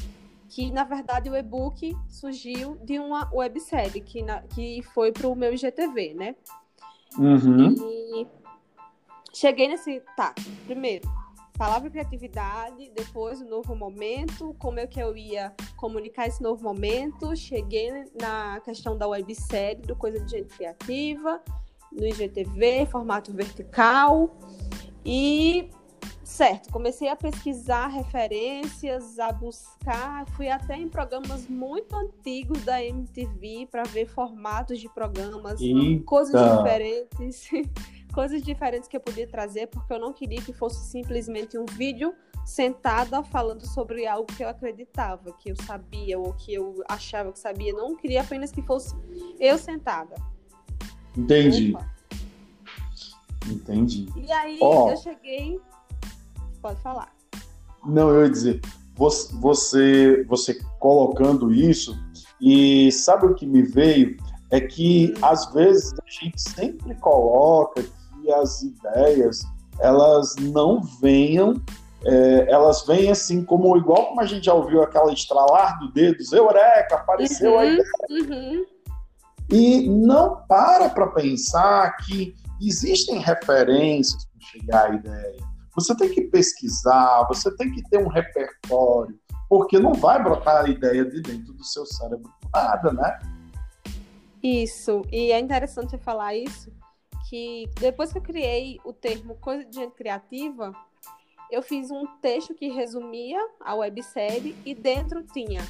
que 0.53 0.71
na 0.71 0.85
verdade 0.85 1.31
o 1.31 1.35
e-book 1.35 1.97
surgiu 2.09 2.77
de 2.85 2.99
uma 2.99 3.29
websérie 3.33 4.03
que, 4.03 4.23
na, 4.23 4.43
que 4.43 4.83
foi 4.95 5.11
para 5.11 5.27
o 5.27 5.35
meu 5.35 5.55
IGTV, 5.55 6.13
né? 6.13 6.37
Uhum. 7.19 7.75
E 7.75 8.27
cheguei 9.33 9.67
nesse. 9.67 10.03
Tá, 10.15 10.35
primeiro, 10.67 11.11
palavra 11.57 11.89
criatividade, 11.89 12.93
depois 12.95 13.41
o 13.41 13.47
novo 13.47 13.75
momento, 13.75 14.55
como 14.59 14.79
é 14.79 14.87
que 14.87 15.01
eu 15.01 15.17
ia 15.17 15.55
comunicar 15.75 16.27
esse 16.27 16.43
novo 16.43 16.63
momento. 16.63 17.35
Cheguei 17.35 17.91
na 18.21 18.61
questão 18.61 18.97
da 18.97 19.09
websérie, 19.09 19.81
do 19.81 19.97
Coisa 19.97 20.21
de 20.21 20.31
Gente 20.31 20.55
Criativa, 20.55 21.41
no 21.91 22.07
IGTV, 22.07 22.87
formato 22.91 23.33
vertical. 23.33 24.37
E 25.03 25.71
Certo, 26.33 26.71
comecei 26.71 27.09
a 27.09 27.15
pesquisar 27.15 27.89
referências, 27.89 29.19
a 29.19 29.31
buscar, 29.31 30.27
fui 30.31 30.49
até 30.49 30.75
em 30.75 30.89
programas 30.89 31.47
muito 31.47 31.95
antigos 31.95 32.65
da 32.65 32.83
MTV 32.83 33.69
para 33.71 33.83
ver 33.83 34.07
formatos 34.07 34.81
de 34.81 34.89
programas, 34.89 35.61
Eita. 35.61 36.03
coisas 36.07 36.57
diferentes, 36.57 37.51
coisas 38.15 38.43
diferentes 38.43 38.89
que 38.89 38.97
eu 38.97 39.01
podia 39.03 39.29
trazer, 39.29 39.67
porque 39.67 39.93
eu 39.93 40.01
não 40.01 40.11
queria 40.11 40.41
que 40.41 40.55
fosse 40.55 40.91
simplesmente 40.91 41.59
um 41.59 41.67
vídeo 41.67 42.15
sentada 42.47 43.23
falando 43.23 43.67
sobre 43.67 44.07
algo 44.07 44.27
que 44.35 44.43
eu 44.43 44.49
acreditava, 44.49 45.35
que 45.35 45.51
eu 45.51 45.57
sabia 45.67 46.19
ou 46.19 46.33
que 46.33 46.55
eu 46.55 46.83
achava 46.89 47.31
que 47.31 47.39
sabia, 47.39 47.75
não 47.75 47.95
queria 47.95 48.23
apenas 48.23 48.51
que 48.51 48.63
fosse 48.63 48.97
eu 49.39 49.59
sentada. 49.59 50.15
Entendi. 51.15 51.75
Opa. 51.75 51.93
Entendi. 53.51 54.07
E 54.17 54.33
aí 54.33 54.59
oh. 54.63 54.89
eu 54.89 54.97
cheguei 54.97 55.61
Pode 56.63 56.81
falar. 56.81 57.13
Não, 57.85 58.09
eu 58.11 58.23
ia 58.23 58.31
dizer, 58.31 58.61
você, 58.95 60.25
você 60.29 60.55
colocando 60.79 61.53
isso, 61.53 61.99
e 62.41 62.91
sabe 62.93 63.27
o 63.27 63.35
que 63.35 63.45
me 63.45 63.63
veio? 63.63 64.17
É 64.51 64.61
que, 64.61 65.13
hum. 65.17 65.21
às 65.23 65.53
vezes, 65.53 65.93
a 65.93 66.25
gente 66.25 66.41
sempre 66.41 66.95
coloca 66.97 67.83
que 67.83 68.33
as 68.33 68.63
ideias, 68.63 69.41
elas 69.81 70.37
não 70.37 70.81
venham, 71.01 71.61
é, 72.05 72.47
elas 72.51 72.85
vêm 72.87 73.11
assim, 73.11 73.45
como 73.45 73.77
igual 73.77 74.07
como 74.09 74.21
a 74.21 74.27
gente 74.27 74.47
já 74.47 74.55
ouviu 74.55 74.83
aquela 74.83 75.13
estralar 75.13 75.79
do 75.79 75.93
dedos, 75.93 76.33
eureka, 76.33 76.97
apareceu 76.97 77.53
uhum, 77.53 77.59
a 77.59 77.67
ideia. 77.67 77.85
Uhum. 78.11 78.67
E 79.51 79.89
não 79.89 80.37
para 80.49 80.89
para 80.89 81.09
pensar 81.09 81.97
que 81.99 82.35
existem 82.61 83.19
referências 83.19 84.25
para 84.25 84.47
chegar 84.49 84.91
à 84.91 84.95
ideia. 84.95 85.52
Você 85.75 85.97
tem 85.97 86.11
que 86.11 86.23
pesquisar, 86.23 87.27
você 87.29 87.55
tem 87.57 87.71
que 87.73 87.83
ter 87.89 87.99
um 87.99 88.09
repertório, 88.09 89.19
porque 89.49 89.79
não 89.79 89.95
vai 89.95 90.23
brotar 90.23 90.65
a 90.65 90.69
ideia 90.69 91.05
de 91.05 91.21
dentro 91.23 91.53
do 91.53 91.65
seu 91.65 91.87
cérebro 91.87 92.31
nada, 92.53 92.93
né? 92.93 93.19
Isso, 94.43 95.03
e 95.11 95.31
é 95.33 95.39
interessante 95.39 95.91
você 95.91 95.99
falar 95.99 96.35
isso, 96.35 96.71
que 97.29 97.71
depois 97.79 98.13
que 98.13 98.19
eu 98.19 98.23
criei 98.23 98.79
o 98.85 98.93
termo 98.93 99.37
coisa 99.37 99.65
de 99.65 99.77
gente 99.77 99.95
criativa, 99.95 100.73
eu 101.51 101.63
fiz 101.63 101.91
um 101.91 102.07
texto 102.21 102.55
que 102.55 102.69
resumia 102.69 103.39
a 103.61 103.75
websérie 103.75 104.57
e 104.65 104.75
dentro 104.75 105.23
tinha 105.23 105.63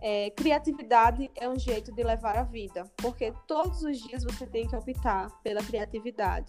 é, 0.00 0.30
criatividade 0.30 1.30
é 1.36 1.48
um 1.48 1.58
jeito 1.58 1.92
de 1.92 2.02
levar 2.02 2.36
a 2.36 2.42
vida, 2.42 2.84
porque 2.96 3.32
todos 3.46 3.82
os 3.82 3.98
dias 3.98 4.24
você 4.24 4.46
tem 4.46 4.66
que 4.66 4.74
optar 4.74 5.30
pela 5.42 5.62
criatividade, 5.62 6.46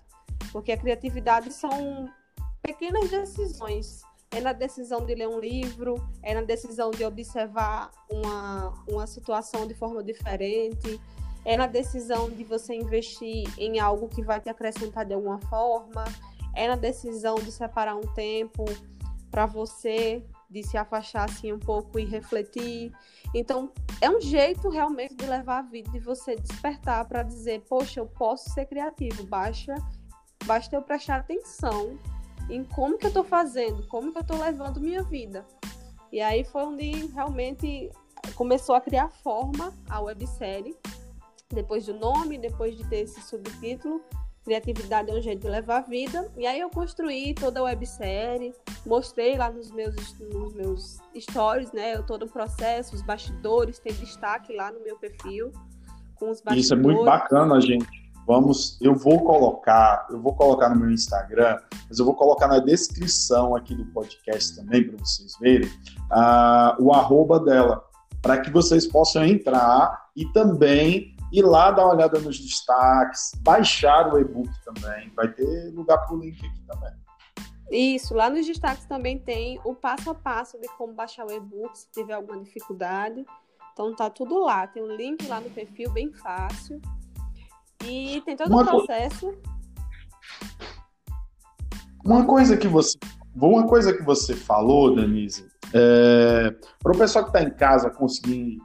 porque 0.51 0.71
a 0.71 0.77
criatividade 0.77 1.53
são 1.53 2.09
pequenas 2.61 3.09
decisões. 3.09 4.01
É 4.31 4.39
na 4.39 4.53
decisão 4.53 5.05
de 5.05 5.13
ler 5.13 5.27
um 5.27 5.39
livro, 5.39 5.95
é 6.23 6.33
na 6.33 6.41
decisão 6.41 6.89
de 6.89 7.03
observar 7.03 7.91
uma, 8.09 8.73
uma 8.87 9.05
situação 9.05 9.67
de 9.67 9.73
forma 9.73 10.01
diferente, 10.01 11.01
é 11.43 11.57
na 11.57 11.67
decisão 11.67 12.29
de 12.29 12.43
você 12.45 12.73
investir 12.73 13.43
em 13.57 13.79
algo 13.79 14.07
que 14.07 14.23
vai 14.23 14.39
te 14.39 14.49
acrescentar 14.49 15.05
de 15.05 15.13
alguma 15.13 15.39
forma, 15.49 16.05
é 16.55 16.65
na 16.65 16.77
decisão 16.77 17.35
de 17.35 17.51
separar 17.51 17.95
um 17.95 18.07
tempo 18.13 18.63
para 19.29 19.45
você, 19.45 20.23
de 20.49 20.63
se 20.63 20.77
afastar 20.77 21.29
assim 21.29 21.51
um 21.51 21.59
pouco 21.59 21.99
e 21.99 22.05
refletir. 22.05 22.93
Então, 23.33 23.71
é 23.99 24.09
um 24.09 24.21
jeito 24.21 24.69
realmente 24.69 25.15
de 25.15 25.25
levar 25.25 25.59
a 25.59 25.61
vida, 25.61 25.89
de 25.91 25.99
você 25.99 26.35
despertar 26.35 27.05
para 27.05 27.23
dizer, 27.23 27.61
poxa, 27.67 27.99
eu 27.99 28.05
posso 28.05 28.49
ser 28.51 28.65
criativo, 28.65 29.25
basta, 29.25 29.75
basta 30.45 30.75
eu 30.75 30.81
prestar 30.81 31.17
atenção 31.17 31.97
em 32.49 32.63
como 32.63 32.97
que 32.97 33.05
eu 33.05 33.09
estou 33.09 33.23
fazendo, 33.23 33.85
como 33.87 34.11
que 34.11 34.17
eu 34.17 34.21
estou 34.21 34.37
levando 34.37 34.79
minha 34.79 35.03
vida. 35.03 35.45
E 36.11 36.19
aí 36.19 36.43
foi 36.43 36.63
onde 36.63 37.07
realmente 37.07 37.89
começou 38.35 38.75
a 38.75 38.81
criar 38.81 39.09
forma 39.09 39.73
a 39.89 40.01
websérie, 40.01 40.75
depois 41.49 41.85
do 41.85 41.93
nome, 41.93 42.37
depois 42.37 42.77
de 42.77 42.87
ter 42.87 43.01
esse 43.01 43.21
subtítulo, 43.21 44.01
Criatividade 44.43 45.11
é 45.11 45.13
um 45.13 45.21
jeito 45.21 45.41
de 45.41 45.49
levar 45.49 45.77
a 45.77 45.81
vida. 45.81 46.31
E 46.35 46.47
aí 46.47 46.59
eu 46.59 46.69
construí 46.69 47.35
toda 47.35 47.59
a 47.59 47.63
websérie, 47.63 48.53
mostrei 48.83 49.37
lá 49.37 49.51
nos 49.51 49.71
meus, 49.71 50.17
nos 50.19 50.53
meus 50.55 50.99
stories, 51.15 51.71
né? 51.71 52.01
Todo 52.01 52.25
o 52.25 52.27
processo, 52.27 52.95
os 52.95 53.03
bastidores, 53.03 53.77
tem 53.77 53.93
destaque 53.93 54.51
lá 54.51 54.71
no 54.71 54.79
meu 54.81 54.97
perfil 54.97 55.51
com 56.15 56.31
os 56.31 56.41
bastidores. 56.41 56.65
Isso 56.65 56.73
é 56.73 56.77
muito 56.77 57.05
bacana, 57.05 57.61
gente. 57.61 58.00
Vamos, 58.25 58.77
eu 58.81 58.95
vou 58.95 59.23
colocar, 59.23 60.07
eu 60.09 60.21
vou 60.21 60.35
colocar 60.35 60.69
no 60.69 60.75
meu 60.75 60.91
Instagram, 60.91 61.57
mas 61.89 61.99
eu 61.99 62.05
vou 62.05 62.15
colocar 62.15 62.47
na 62.47 62.59
descrição 62.59 63.55
aqui 63.55 63.75
do 63.75 63.85
podcast 63.87 64.55
também 64.55 64.87
para 64.87 64.97
vocês 64.97 65.33
verem 65.39 65.67
uh, 65.67 66.75
o 66.79 66.93
arroba 66.93 67.39
dela, 67.39 67.83
para 68.21 68.39
que 68.39 68.51
vocês 68.51 68.87
possam 68.87 69.25
entrar 69.25 70.09
e 70.15 70.25
também 70.33 71.15
ir 71.31 71.43
lá 71.43 71.71
dar 71.71 71.85
uma 71.85 71.95
olhada 71.95 72.19
nos 72.19 72.39
destaques, 72.39 73.31
baixar 73.41 74.13
o 74.13 74.19
e-book 74.19 74.49
também. 74.63 75.11
Vai 75.15 75.29
ter 75.29 75.73
lugar 75.73 75.97
para 76.05 76.15
o 76.15 76.19
link 76.19 76.37
aqui 76.45 76.61
também. 76.67 76.91
Isso, 77.71 78.13
lá 78.13 78.29
nos 78.29 78.45
destaques 78.45 78.85
também 78.85 79.17
tem 79.17 79.59
o 79.63 79.73
passo 79.73 80.09
a 80.09 80.13
passo 80.13 80.59
de 80.59 80.67
como 80.77 80.93
baixar 80.93 81.25
o 81.25 81.31
e-book 81.31 81.77
se 81.77 81.89
tiver 81.89 82.13
alguma 82.13 82.37
dificuldade. 82.43 83.25
Então 83.71 83.95
tá 83.95 84.09
tudo 84.09 84.37
lá. 84.39 84.67
Tem 84.67 84.83
um 84.83 84.93
link 84.93 85.25
lá 85.27 85.39
no 85.39 85.49
perfil, 85.49 85.89
bem 85.91 86.11
fácil. 86.11 86.81
E 87.85 88.21
tem 88.21 88.35
todo 88.35 88.55
o 88.55 88.65
processo. 88.65 89.33
Uma 92.03 92.25
coisa 92.25 92.57
que 92.57 92.67
você. 92.67 92.97
Uma 93.35 93.65
coisa 93.67 93.93
que 93.93 94.03
você 94.03 94.35
falou, 94.35 94.95
Denise, 94.95 95.47
é... 95.73 96.53
para 96.81 96.91
o 96.91 96.97
pessoal 96.97 97.23
que 97.23 97.29
está 97.29 97.41
em 97.41 97.51
casa 97.51 97.89
conseguir 97.89 98.57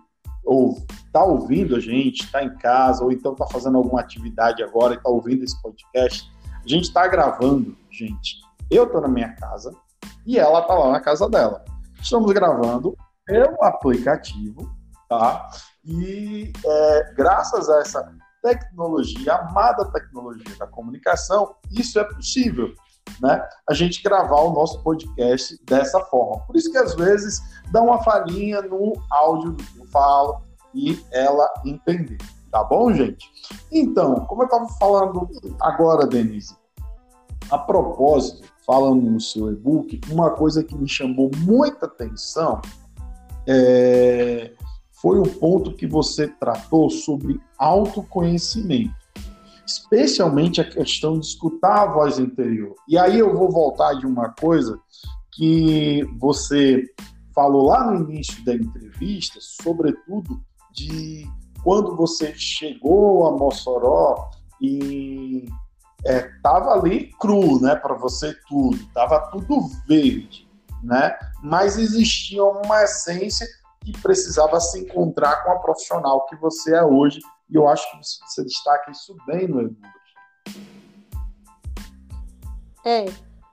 ou 0.46 0.76
está 1.04 1.25
ouvindo 1.25 1.75
a 1.75 1.80
gente, 1.80 2.23
está 2.23 2.42
em 2.42 2.56
casa, 2.56 3.04
ou 3.04 3.11
então 3.11 3.32
está 3.32 3.46
fazendo 3.49 3.76
alguma 3.76 4.00
atividade 4.00 4.62
agora 4.62 4.94
e 4.94 4.96
está 4.96 5.11
ouvindo 5.11 5.42
esse 5.42 5.61
podcast, 5.61 6.30
a 6.64 6.68
gente 6.68 6.85
está 6.85 7.06
gravando, 7.08 7.76
gente. 7.90 8.37
Eu 8.70 8.85
estou 8.85 9.00
na 9.00 9.08
minha 9.08 9.35
casa 9.35 9.75
e 10.25 10.38
ela 10.38 10.61
está 10.61 10.75
lá 10.75 10.92
na 10.92 11.00
casa 11.00 11.28
dela. 11.28 11.64
Estamos 12.00 12.32
gravando 12.32 12.96
pelo 13.25 13.62
aplicativo, 13.64 14.70
tá? 15.08 15.49
E 15.85 16.52
é, 16.64 17.14
graças 17.16 17.68
a 17.68 17.80
essa 17.80 18.02
tecnologia, 18.47 19.35
amada 19.35 19.85
tecnologia 19.87 20.55
da 20.57 20.69
comunicação, 20.69 21.57
isso 21.73 21.99
é 21.99 22.05
possível 22.05 22.73
né, 23.21 23.45
a 23.69 23.75
gente 23.75 24.00
gravar 24.03 24.41
o 24.43 24.53
nosso 24.53 24.81
podcast 24.83 25.59
dessa 25.65 25.99
forma. 26.03 26.45
Por 26.47 26.55
isso 26.55 26.71
que 26.71 26.79
às 26.79 26.95
vezes 26.95 27.41
dá 27.73 27.83
uma 27.83 28.03
falhinha 28.05 28.62
no 28.62 28.93
áudio 29.11 29.53
do 29.53 29.65
que 29.65 29.79
eu 29.81 29.87
falo 29.87 30.43
e 30.73 31.05
ela 31.11 31.53
entender. 31.65 32.19
Tá 32.53 32.62
bom, 32.62 32.93
gente? 32.93 33.29
Então, 33.73 34.15
como 34.26 34.43
eu 34.43 34.47
estava 34.47 34.69
falando 34.79 35.29
agora, 35.61 36.07
Denise, 36.07 36.57
a 37.50 37.59
propósito, 37.59 38.49
falando 38.65 39.03
no 39.03 39.21
seu 39.21 39.50
e-book, 39.50 40.00
uma 40.09 40.31
coisa 40.31 40.62
que 40.62 40.76
me 40.76 40.88
chamou 40.88 41.31
muita 41.38 41.87
atenção 41.87 42.61
é, 43.47 44.53
foi 45.00 45.19
o 45.19 45.29
ponto 45.38 45.75
que 45.75 45.87
você 45.87 46.29
tratou 46.29 46.91
sobre 46.91 47.41
autoconhecimento 47.59 48.95
especialmente 49.67 50.61
a 50.61 50.65
questão 50.65 51.19
de 51.19 51.26
escutar 51.26 51.83
a 51.83 51.93
voz 51.93 52.21
interior. 52.21 52.75
E 52.88 52.97
aí 52.97 53.19
eu 53.19 53.35
vou 53.35 53.50
voltar 53.50 53.95
de 53.95 54.07
uma 54.07 54.29
coisa 54.29 54.79
que 55.33 56.05
você 56.19 56.85
falou 57.35 57.67
lá 57.67 57.91
no 57.91 58.09
início 58.09 58.43
da 58.45 58.55
entrevista, 58.55 59.38
sobretudo 59.41 60.41
de 60.73 61.29
quando 61.62 61.97
você 61.97 62.33
chegou 62.35 63.26
a 63.26 63.33
Mossoró 63.33 64.31
e 64.61 65.49
estava 66.05 66.71
é, 66.71 66.78
ali 66.78 67.11
cru, 67.21 67.61
né, 67.61 67.75
para 67.75 67.95
você 67.95 68.35
tudo, 68.49 68.76
estava 68.76 69.30
tudo 69.30 69.69
verde, 69.87 70.49
né, 70.82 71.15
mas 71.43 71.76
existia 71.76 72.45
uma 72.45 72.85
essência 72.85 73.47
que 73.86 73.92
precisava 74.02 74.58
se 74.58 74.80
encontrar 74.80 75.44
com 75.44 75.52
a 75.52 75.58
profissional 75.60 76.26
que 76.26 76.34
você 76.36 76.75
é 76.75 76.84
hoje 76.84 77.20
e 77.49 77.54
eu 77.54 77.68
acho 77.68 77.88
que 77.92 77.99
você 77.99 78.42
destaca 78.42 78.90
isso 78.90 79.16
bem 79.25 79.46
no 79.46 79.62
e-book. 79.62 79.88
É, 82.84 83.04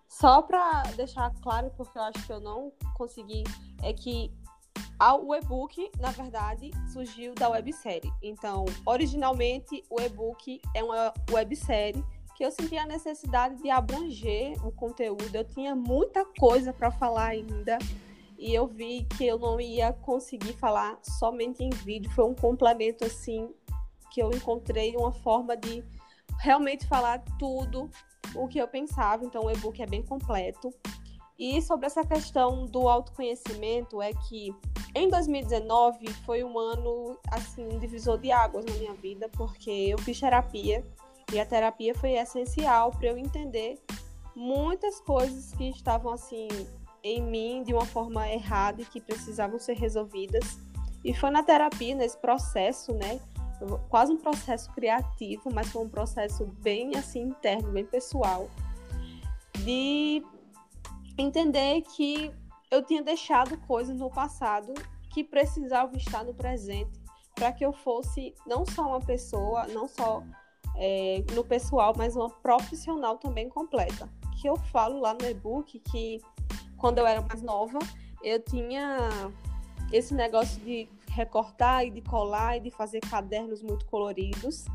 só 0.09 0.41
para 0.41 0.83
deixar 0.95 1.31
claro, 1.43 1.71
porque 1.77 1.97
eu 1.97 2.01
acho 2.01 2.25
que 2.25 2.33
eu 2.33 2.39
não 2.39 2.71
consegui, 2.95 3.43
é 3.83 3.93
que 3.93 4.33
o 5.21 5.35
e-book, 5.35 5.91
na 5.99 6.09
verdade, 6.11 6.71
surgiu 6.91 7.35
da 7.35 7.49
websérie. 7.49 8.11
Então, 8.21 8.65
originalmente, 8.85 9.83
o 9.89 10.01
e-book 10.01 10.61
é 10.75 10.83
uma 10.83 11.13
websérie 11.29 12.03
que 12.35 12.43
eu 12.43 12.51
senti 12.51 12.75
a 12.77 12.87
necessidade 12.87 13.61
de 13.61 13.69
abranger 13.69 14.55
o 14.65 14.71
conteúdo. 14.71 15.35
Eu 15.35 15.43
tinha 15.43 15.75
muita 15.75 16.25
coisa 16.39 16.73
para 16.73 16.89
falar 16.89 17.27
ainda 17.27 17.77
e 18.43 18.53
eu 18.53 18.67
vi 18.67 19.07
que 19.15 19.25
eu 19.25 19.39
não 19.39 19.57
ia 19.57 19.93
conseguir 19.93 20.51
falar 20.51 20.99
somente 21.01 21.63
em 21.63 21.69
vídeo. 21.69 22.11
Foi 22.11 22.25
um 22.25 22.35
complemento 22.35 23.05
assim 23.05 23.49
que 24.11 24.21
eu 24.21 24.29
encontrei 24.31 24.97
uma 24.97 25.13
forma 25.13 25.55
de 25.55 25.81
realmente 26.39 26.85
falar 26.85 27.23
tudo 27.39 27.89
o 28.35 28.45
que 28.49 28.59
eu 28.59 28.67
pensava. 28.67 29.23
Então, 29.23 29.45
o 29.45 29.49
e-book 29.49 29.81
é 29.81 29.85
bem 29.85 30.03
completo. 30.03 30.73
E 31.39 31.61
sobre 31.61 31.85
essa 31.85 32.05
questão 32.05 32.65
do 32.65 32.89
autoconhecimento, 32.89 34.01
é 34.01 34.11
que 34.13 34.53
em 34.93 35.07
2019 35.07 36.11
foi 36.25 36.43
um 36.43 36.59
ano, 36.59 37.17
assim, 37.31 37.65
um 37.65 37.79
divisor 37.79 38.17
de 38.17 38.29
águas 38.29 38.65
na 38.65 38.73
minha 38.73 38.93
vida, 38.93 39.29
porque 39.29 39.71
eu 39.71 39.97
fiz 39.99 40.19
terapia 40.19 40.83
e 41.31 41.39
a 41.39 41.45
terapia 41.45 41.95
foi 41.95 42.11
essencial 42.11 42.91
para 42.91 43.07
eu 43.07 43.17
entender 43.17 43.81
muitas 44.35 44.99
coisas 44.99 45.53
que 45.53 45.69
estavam, 45.69 46.11
assim, 46.11 46.49
em 47.03 47.21
mim 47.21 47.63
de 47.63 47.73
uma 47.73 47.85
forma 47.85 48.27
errada 48.29 48.81
e 48.81 48.85
que 48.85 49.01
precisavam 49.01 49.59
ser 49.59 49.73
resolvidas. 49.73 50.57
E 51.03 51.13
foi 51.13 51.29
na 51.29 51.43
terapia, 51.43 51.93
nesse 51.93 52.17
processo, 52.17 52.93
né, 52.93 53.19
quase 53.89 54.13
um 54.13 54.17
processo 54.17 54.71
criativo, 54.71 55.49
mas 55.53 55.69
foi 55.69 55.83
um 55.83 55.89
processo 55.89 56.45
bem 56.59 56.95
assim 56.95 57.23
interno, 57.23 57.71
bem 57.71 57.85
pessoal, 57.85 58.49
de 59.63 60.23
entender 61.17 61.81
que 61.81 62.31
eu 62.71 62.81
tinha 62.81 63.03
deixado 63.03 63.57
coisas 63.67 63.99
no 63.99 64.09
passado 64.09 64.73
que 65.11 65.23
precisavam 65.23 65.95
estar 65.95 66.23
no 66.23 66.33
presente 66.33 67.03
para 67.35 67.51
que 67.51 67.65
eu 67.65 67.73
fosse 67.73 68.33
não 68.47 68.65
só 68.65 68.87
uma 68.87 68.99
pessoa, 68.99 69.67
não 69.67 69.87
só 69.87 70.23
é, 70.75 71.23
no 71.33 71.43
pessoal, 71.43 71.93
mas 71.95 72.15
uma 72.15 72.29
profissional 72.29 73.17
também 73.17 73.49
completa. 73.49 74.09
Que 74.41 74.49
eu 74.49 74.57
falo 74.57 74.99
lá 74.99 75.13
no 75.13 75.25
e-book 75.27 75.79
que 75.79 76.19
quando 76.83 76.97
eu 76.97 77.07
era 77.07 77.21
mais 77.21 77.41
nova, 77.41 77.79
eu 78.21 78.43
tinha 78.43 79.09
esse 79.89 80.13
negócio 80.13 80.59
de 80.63 80.89
recortar 81.07 81.85
e 81.85 81.89
de 81.89 82.01
colar 82.01 82.57
e 82.57 82.59
de 82.59 82.69
fazer 82.71 82.99
cadernos 82.99 83.63
muito 83.63 83.85
coloridos. 83.85 84.65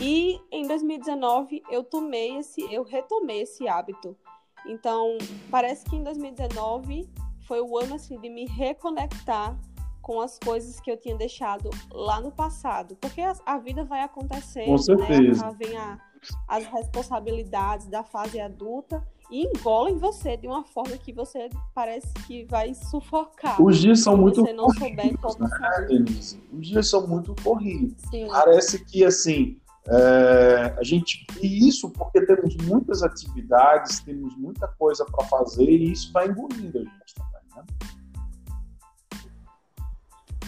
E 0.00 0.40
em 0.52 0.64
2019 0.68 1.60
eu 1.72 1.82
tomei 1.82 2.36
esse, 2.36 2.60
eu 2.72 2.84
retomei 2.84 3.40
esse 3.40 3.66
hábito. 3.66 4.16
Então, 4.64 5.18
parece 5.50 5.84
que 5.86 5.96
em 5.96 6.04
2019 6.04 7.10
foi 7.48 7.60
o 7.62 7.76
ano 7.76 7.96
assim 7.96 8.20
de 8.20 8.30
me 8.30 8.46
reconectar 8.46 9.58
com 10.00 10.20
as 10.20 10.38
coisas 10.38 10.78
que 10.78 10.88
eu 10.88 10.96
tinha 10.96 11.16
deixado 11.16 11.68
lá 11.90 12.20
no 12.20 12.30
passado, 12.30 12.94
porque 12.94 13.22
a, 13.22 13.34
a 13.44 13.58
vida 13.58 13.84
vai 13.84 14.02
acontecendo, 14.02 14.70
né? 14.96 15.56
Vem 15.58 15.76
a, 15.76 15.98
as 16.46 16.64
responsabilidades 16.66 17.88
da 17.88 18.04
fase 18.04 18.40
adulta 18.40 19.04
e 19.30 19.46
engolem 19.46 19.98
você 19.98 20.36
de 20.36 20.46
uma 20.46 20.64
forma 20.64 20.96
que 20.96 21.12
você 21.12 21.48
parece 21.74 22.12
que 22.26 22.44
vai 22.44 22.74
sufocar. 22.74 23.60
Os 23.62 23.78
dias 23.78 24.00
são 24.00 24.16
muito 24.16 24.42
você 24.42 24.52
não 24.52 24.66
corridos, 24.66 25.36
né, 25.38 25.86
Denise? 25.88 26.42
Os 26.52 26.66
dias 26.66 26.88
são 26.88 27.06
muito 27.06 27.34
corridos. 27.42 28.02
Sim. 28.10 28.26
Parece 28.28 28.84
que, 28.84 29.04
assim, 29.04 29.60
é, 29.86 30.74
a 30.78 30.82
gente... 30.82 31.26
E 31.42 31.68
isso 31.68 31.90
porque 31.90 32.24
temos 32.24 32.56
muitas 32.56 33.02
atividades, 33.02 34.00
temos 34.00 34.36
muita 34.36 34.66
coisa 34.78 35.04
para 35.04 35.26
fazer 35.26 35.68
e 35.68 35.92
isso 35.92 36.12
vai 36.12 36.28
engolindo 36.28 36.78
a 36.78 36.82
gente 36.82 37.14
também, 37.14 37.42
né? 37.54 37.64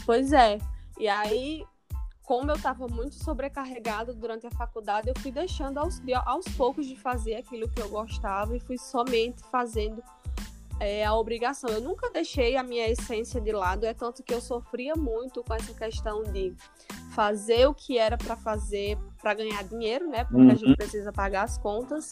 Pois 0.07 0.33
é. 0.33 0.59
E 0.99 1.09
aí, 1.09 1.65
como 2.31 2.49
eu 2.49 2.55
estava 2.55 2.87
muito 2.87 3.17
sobrecarregada 3.17 4.15
durante 4.15 4.47
a 4.47 4.53
faculdade, 4.53 5.09
eu 5.09 5.15
fui 5.21 5.33
deixando 5.33 5.79
aos, 5.79 6.01
aos 6.25 6.45
poucos 6.57 6.87
de 6.87 6.95
fazer 6.95 7.35
aquilo 7.35 7.69
que 7.69 7.83
eu 7.83 7.89
gostava 7.89 8.57
e 8.57 8.61
fui 8.61 8.79
somente 8.79 9.43
fazendo 9.51 10.01
é, 10.79 11.05
a 11.05 11.13
obrigação. 11.13 11.69
Eu 11.71 11.81
nunca 11.81 12.09
deixei 12.09 12.57
a 12.57 12.63
minha 12.63 12.87
essência 12.87 13.41
de 13.41 13.51
lado, 13.51 13.85
é 13.85 13.93
tanto 13.93 14.23
que 14.23 14.33
eu 14.33 14.41
sofria 14.41 14.95
muito 14.95 15.43
com 15.43 15.53
essa 15.53 15.75
questão 15.75 16.23
de 16.23 16.55
fazer 17.17 17.67
o 17.67 17.75
que 17.75 17.99
era 17.99 18.17
para 18.17 18.37
fazer 18.37 18.97
para 19.21 19.35
ganhar 19.35 19.65
dinheiro, 19.65 20.09
né? 20.09 20.23
Porque 20.23 20.41
uhum. 20.41 20.53
a 20.53 20.55
gente 20.55 20.77
precisa 20.77 21.13
pagar 21.13 21.43
as 21.43 21.59
contas. 21.59 22.09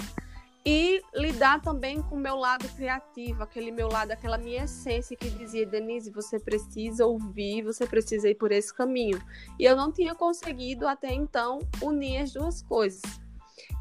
E 0.64 1.00
lidar 1.14 1.62
também 1.62 2.02
com 2.02 2.16
o 2.16 2.18
meu 2.18 2.36
lado 2.36 2.68
criativo, 2.74 3.42
aquele 3.42 3.70
meu 3.70 3.88
lado, 3.88 4.10
aquela 4.10 4.36
minha 4.36 4.64
essência 4.64 5.16
que 5.16 5.30
dizia, 5.30 5.64
Denise, 5.64 6.10
você 6.10 6.38
precisa 6.38 7.06
ouvir, 7.06 7.62
você 7.62 7.86
precisa 7.86 8.28
ir 8.28 8.34
por 8.34 8.52
esse 8.52 8.74
caminho. 8.74 9.22
E 9.58 9.64
eu 9.64 9.76
não 9.76 9.90
tinha 9.90 10.14
conseguido 10.14 10.86
até 10.86 11.12
então 11.12 11.60
unir 11.80 12.18
as 12.18 12.32
duas 12.32 12.62
coisas. 12.62 13.02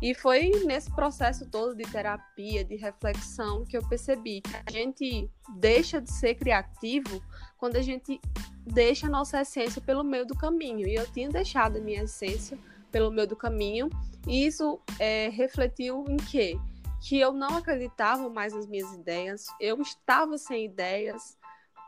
E 0.01 0.13
foi 0.13 0.51
nesse 0.65 0.93
processo 0.93 1.49
todo 1.49 1.75
de 1.75 1.83
terapia, 1.83 2.63
de 2.63 2.75
reflexão, 2.75 3.65
que 3.65 3.75
eu 3.75 3.87
percebi 3.87 4.41
que 4.41 4.55
a 4.55 4.71
gente 4.71 5.29
deixa 5.57 5.99
de 5.99 6.11
ser 6.11 6.35
criativo 6.35 7.21
quando 7.57 7.77
a 7.77 7.81
gente 7.81 8.19
deixa 8.65 9.07
a 9.07 9.09
nossa 9.09 9.41
essência 9.41 9.81
pelo 9.81 10.03
meio 10.03 10.25
do 10.25 10.35
caminho. 10.35 10.87
E 10.87 10.95
eu 10.95 11.07
tinha 11.11 11.29
deixado 11.29 11.77
a 11.77 11.81
minha 11.81 12.03
essência 12.03 12.57
pelo 12.91 13.11
meio 13.11 13.27
do 13.27 13.35
caminho. 13.35 13.89
E 14.27 14.45
isso 14.45 14.79
é, 14.99 15.29
refletiu 15.29 16.05
em 16.07 16.17
quê? 16.17 16.59
Que 17.01 17.19
eu 17.19 17.31
não 17.31 17.57
acreditava 17.57 18.29
mais 18.29 18.53
nas 18.53 18.67
minhas 18.67 18.91
ideias, 18.93 19.45
eu 19.59 19.79
estava 19.81 20.37
sem 20.37 20.65
ideias, 20.65 21.37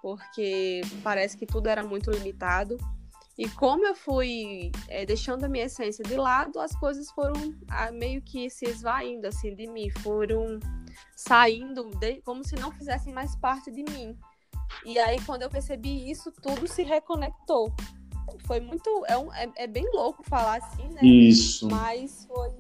porque 0.02 0.82
parece 1.04 1.38
que 1.38 1.46
tudo 1.46 1.68
era 1.68 1.84
muito 1.84 2.12
limitado. 2.12 2.78
E 3.38 3.48
como 3.50 3.86
eu 3.86 3.96
fui 3.96 4.72
é, 4.90 5.06
deixando 5.06 5.46
a 5.46 5.48
minha 5.48 5.66
essência 5.66 6.04
de 6.04 6.16
lado, 6.16 6.60
as 6.60 6.76
coisas 6.76 7.10
foram 7.12 7.56
ah, 7.70 7.90
meio 7.90 8.22
que 8.22 8.50
se 8.50 8.66
esvaindo 8.66 9.28
assim 9.28 9.56
de 9.56 9.66
mim, 9.66 9.90
foram 9.90 10.60
saindo 11.16 11.90
de, 12.00 12.22
como 12.22 12.44
se 12.44 12.56
não 12.58 12.70
fizessem 12.72 13.14
mais 13.14 13.36
parte 13.38 13.72
de 13.72 13.84
mim. 13.84 14.18
E 14.86 15.00
aí 15.00 15.22
quando 15.26 15.44
eu 15.44 15.50
percebi 15.50 16.12
isso, 16.12 16.32
tudo 16.34 16.68
se 16.68 16.84
reconectou. 16.84 17.74
Foi 18.46 18.60
muito, 18.60 19.06
é, 19.08 19.18
um, 19.18 19.34
é, 19.34 19.50
é 19.56 19.68
bem 19.68 19.90
louco 19.94 20.22
falar 20.24 20.58
assim, 20.58 20.88
né? 20.90 21.02
Isso. 21.02 21.68
Mas 21.70 22.26
foi 22.26 22.52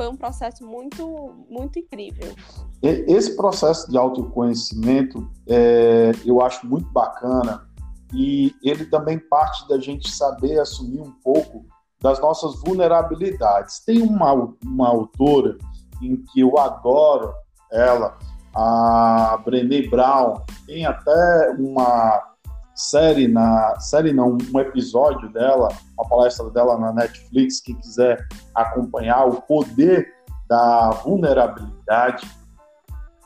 foi 0.00 0.08
um 0.08 0.16
processo 0.16 0.64
muito, 0.66 1.44
muito 1.50 1.78
incrível. 1.78 2.34
Esse 2.82 3.36
processo 3.36 3.90
de 3.90 3.98
autoconhecimento 3.98 5.30
é, 5.46 6.12
eu 6.24 6.40
acho 6.40 6.66
muito 6.66 6.90
bacana 6.90 7.68
e 8.14 8.54
ele 8.64 8.86
também 8.86 9.18
parte 9.18 9.68
da 9.68 9.78
gente 9.78 10.10
saber 10.10 10.58
assumir 10.58 11.02
um 11.02 11.12
pouco 11.22 11.66
das 12.00 12.18
nossas 12.18 12.58
vulnerabilidades. 12.62 13.84
Tem 13.84 14.00
uma, 14.00 14.32
uma 14.64 14.88
autora 14.88 15.58
em 16.00 16.16
que 16.16 16.40
eu 16.40 16.58
adoro 16.58 17.34
ela, 17.70 18.18
a 18.54 19.38
Brené 19.44 19.82
Brown, 19.82 20.40
tem 20.66 20.86
até 20.86 21.50
uma 21.58 22.29
série 22.74 23.28
na 23.28 23.78
série 23.78 24.12
não, 24.12 24.38
um 24.52 24.60
episódio 24.60 25.30
dela, 25.32 25.68
uma 25.98 26.08
palestra 26.08 26.48
dela 26.50 26.78
na 26.78 26.92
Netflix, 26.92 27.60
quem 27.60 27.76
quiser 27.76 28.26
acompanhar 28.54 29.26
o 29.26 29.42
poder 29.42 30.12
da 30.48 30.90
vulnerabilidade, 30.90 32.28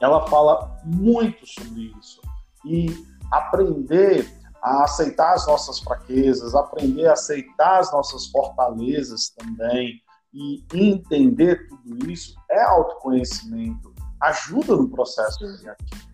ela 0.00 0.26
fala 0.28 0.76
muito 0.84 1.46
sobre 1.46 1.94
isso. 1.98 2.20
E 2.64 2.86
aprender 3.30 4.30
a 4.62 4.84
aceitar 4.84 5.34
as 5.34 5.46
nossas 5.46 5.78
fraquezas, 5.78 6.54
aprender 6.54 7.06
a 7.06 7.12
aceitar 7.12 7.80
as 7.80 7.92
nossas 7.92 8.26
fortalezas 8.26 9.30
também 9.30 10.00
e 10.32 10.64
entender 10.74 11.68
tudo 11.68 12.10
isso 12.10 12.34
é 12.50 12.62
autoconhecimento, 12.62 13.94
ajuda 14.20 14.74
no 14.76 14.88
processo 14.88 15.38
criativo. 15.38 16.04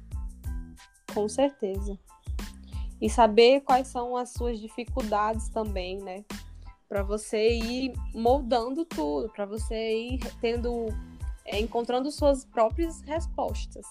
Com 1.14 1.28
certeza 1.28 1.98
e 3.00 3.08
saber 3.08 3.60
quais 3.62 3.88
são 3.88 4.16
as 4.16 4.32
suas 4.32 4.60
dificuldades 4.60 5.48
também, 5.48 5.98
né? 5.98 6.24
Para 6.88 7.02
você 7.02 7.58
ir 7.58 7.92
moldando 8.14 8.84
tudo, 8.84 9.28
para 9.30 9.46
você 9.46 9.96
ir 9.96 10.20
tendo, 10.40 10.86
é, 11.44 11.58
encontrando 11.58 12.10
suas 12.10 12.44
próprias 12.44 13.00
respostas. 13.02 13.86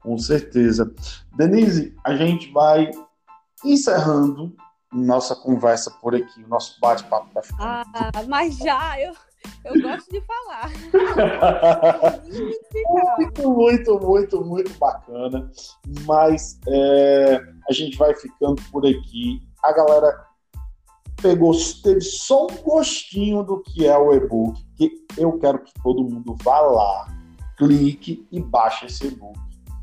Com 0.00 0.18
certeza. 0.18 0.92
Denise, 1.36 1.94
a 2.04 2.14
gente 2.14 2.50
vai 2.52 2.90
encerrando 3.64 4.54
nossa 4.92 5.36
conversa 5.36 5.90
por 5.90 6.14
aqui, 6.14 6.42
o 6.42 6.48
nosso 6.48 6.78
bate-papo 6.80 7.28
tá 7.32 7.42
ficando. 7.42 7.62
Ah, 7.62 8.12
mas 8.26 8.56
já, 8.56 8.98
eu, 9.00 9.14
eu 9.64 9.80
gosto 9.82 10.10
de 10.10 10.20
falar. 10.22 10.70
muito, 13.18 13.50
muito, 13.50 14.00
muito, 14.00 14.44
muito 14.44 14.78
bacana. 14.78 15.50
Mas 16.06 16.58
é, 16.68 17.40
a 17.68 17.72
gente 17.72 17.96
vai 17.96 18.14
ficando 18.14 18.60
por 18.70 18.86
aqui. 18.86 19.40
A 19.62 19.72
galera 19.72 20.26
pegou, 21.20 21.52
teve 21.82 22.00
só 22.00 22.46
um 22.46 22.62
gostinho 22.62 23.42
do 23.42 23.60
que 23.62 23.86
é 23.86 23.96
o 23.96 24.12
e-book, 24.14 24.64
que 24.76 25.04
eu 25.16 25.38
quero 25.38 25.62
que 25.62 25.72
todo 25.82 26.04
mundo 26.04 26.36
vá 26.42 26.60
lá, 26.60 27.08
clique 27.56 28.26
e 28.30 28.40
baixe 28.40 28.86
esse 28.86 29.08
e-book, 29.08 29.38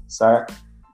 certo? 0.08 0.54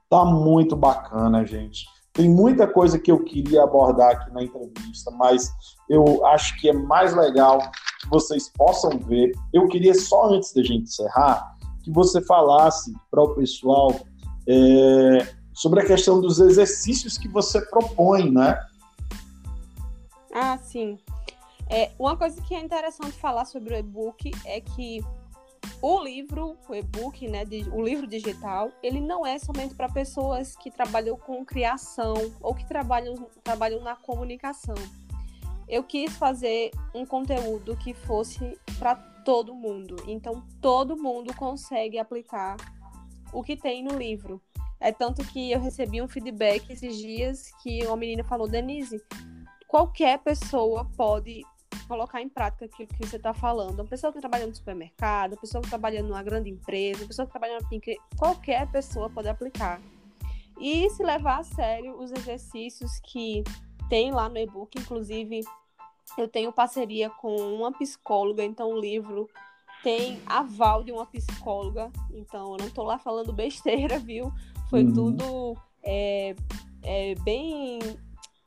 Tá 0.10 0.26
muito 0.26 0.76
bacana, 0.76 1.46
gente. 1.46 1.86
Tem 2.14 2.30
muita 2.30 2.68
coisa 2.68 3.00
que 3.00 3.12
eu 3.12 3.24
queria 3.24 3.64
abordar 3.64 4.12
aqui 4.12 4.32
na 4.34 4.44
entrevista, 4.44 5.10
mas 5.12 5.50
eu 5.90 6.26
acho 6.28 6.60
que 6.60 6.70
é 6.70 6.74
mais 6.74 7.16
legal 7.16 7.60
que 8.02 8.10
vocês 8.10 8.50
possam 8.50 9.00
ver. 9.00 9.32
Eu 9.54 9.68
queria 9.68 9.94
só 9.94 10.34
antes 10.34 10.54
da 10.54 10.62
gente 10.62 10.84
encerrar 10.84 11.56
que 11.84 11.92
você 11.92 12.22
falasse 12.22 12.94
para 13.10 13.24
o 13.24 13.34
pessoal 13.34 14.02
é, 14.48 15.28
sobre 15.54 15.82
a 15.82 15.86
questão 15.86 16.20
dos 16.20 16.40
exercícios 16.40 17.18
que 17.18 17.28
você 17.28 17.62
propõe, 17.62 18.30
né? 18.30 18.60
Ah, 20.34 20.58
sim. 20.58 20.98
É, 21.70 21.92
uma 21.98 22.18
coisa 22.18 22.42
que 22.42 22.54
é 22.54 22.60
interessante 22.60 23.14
falar 23.14 23.46
sobre 23.46 23.74
o 23.74 23.78
e-book 23.78 24.32
é 24.46 24.60
que 24.60 25.02
o 25.82 26.04
livro, 26.04 26.58
o 26.70 26.76
e-book, 26.76 27.28
né, 27.28 27.44
de, 27.44 27.68
o 27.72 27.82
livro 27.82 28.06
digital, 28.06 28.72
ele 28.84 29.02
não 29.02 29.26
é 29.26 29.40
somente 29.40 29.74
para 29.74 29.90
pessoas 29.90 30.56
que 30.56 30.70
trabalham 30.70 31.18
com 31.18 31.44
criação 31.44 32.14
ou 32.40 32.54
que 32.54 32.66
trabalham, 32.68 33.28
trabalham 33.44 33.82
na 33.82 33.96
comunicação. 33.96 34.76
Eu 35.68 35.84
quis 35.84 36.16
fazer 36.18 36.72
um 36.94 37.06
conteúdo 37.06 37.76
que 37.78 37.94
fosse 37.94 38.60
para 38.78 38.96
todo 38.96 39.56
mundo. 39.56 39.96
Então, 40.08 40.44
todo 40.62 41.02
mundo 41.02 41.34
consegue 41.34 41.98
aplicar 41.98 42.58
o 43.34 43.42
que 43.42 43.56
tem 43.56 43.84
no 43.84 43.98
livro. 43.98 44.42
É 44.80 44.92
tanto 44.92 45.24
que 45.26 45.52
eu 45.52 45.60
recebi 45.60 46.02
um 46.02 46.08
feedback 46.08 46.70
esses 46.72 46.98
dias 46.98 47.52
que 47.62 47.86
uma 47.86 47.96
menina 47.96 48.24
falou: 48.24 48.48
Denise, 48.48 49.02
qualquer 49.68 50.20
pessoa 50.20 50.86
pode 50.98 51.44
colocar 51.92 52.22
em 52.22 52.30
prática 52.30 52.64
aquilo 52.64 52.88
que 52.88 53.06
você 53.06 53.18
está 53.18 53.34
falando. 53.34 53.82
Uma 53.82 53.86
pessoa 53.86 54.14
que 54.14 54.20
trabalha 54.22 54.48
no 54.48 54.56
supermercado, 54.56 55.34
uma 55.34 55.42
pessoa 55.42 55.62
que 55.62 55.68
trabalha 55.68 56.02
numa 56.02 56.24
grande 56.24 56.50
empresa, 56.50 57.02
uma 57.02 57.08
pessoa 57.08 57.26
que 57.26 57.32
trabalha 57.34 57.60
na 57.60 57.68
Pink, 57.68 57.98
qualquer 58.18 58.72
pessoa 58.72 59.10
pode 59.10 59.28
aplicar. 59.28 59.82
E 60.58 60.90
se 60.90 61.04
levar 61.04 61.40
a 61.40 61.44
sério 61.44 62.00
os 62.00 62.10
exercícios 62.14 62.98
que 63.04 63.44
tem 63.90 64.10
lá 64.10 64.30
no 64.30 64.38
e-book, 64.38 64.80
inclusive 64.80 65.42
eu 66.18 66.30
tenho 66.30 66.54
parceria 66.54 67.10
com 67.10 67.36
uma 67.36 67.74
psicóloga, 67.74 68.42
então 68.42 68.70
o 68.70 68.80
livro 68.80 69.30
tem 69.84 70.22
aval 70.26 70.84
de 70.86 70.94
uma 70.94 71.06
psicóloga, 71.06 71.92
então 72.14 72.54
eu 72.54 72.58
não 72.58 72.68
estou 72.68 72.86
lá 72.86 73.00
falando 73.00 73.34
besteira, 73.34 74.00
viu? 74.00 74.32
Foi 74.70 74.86
uhum. 74.86 74.94
tudo 74.94 75.58
é, 75.84 76.36
é, 76.84 77.16
bem 77.16 77.80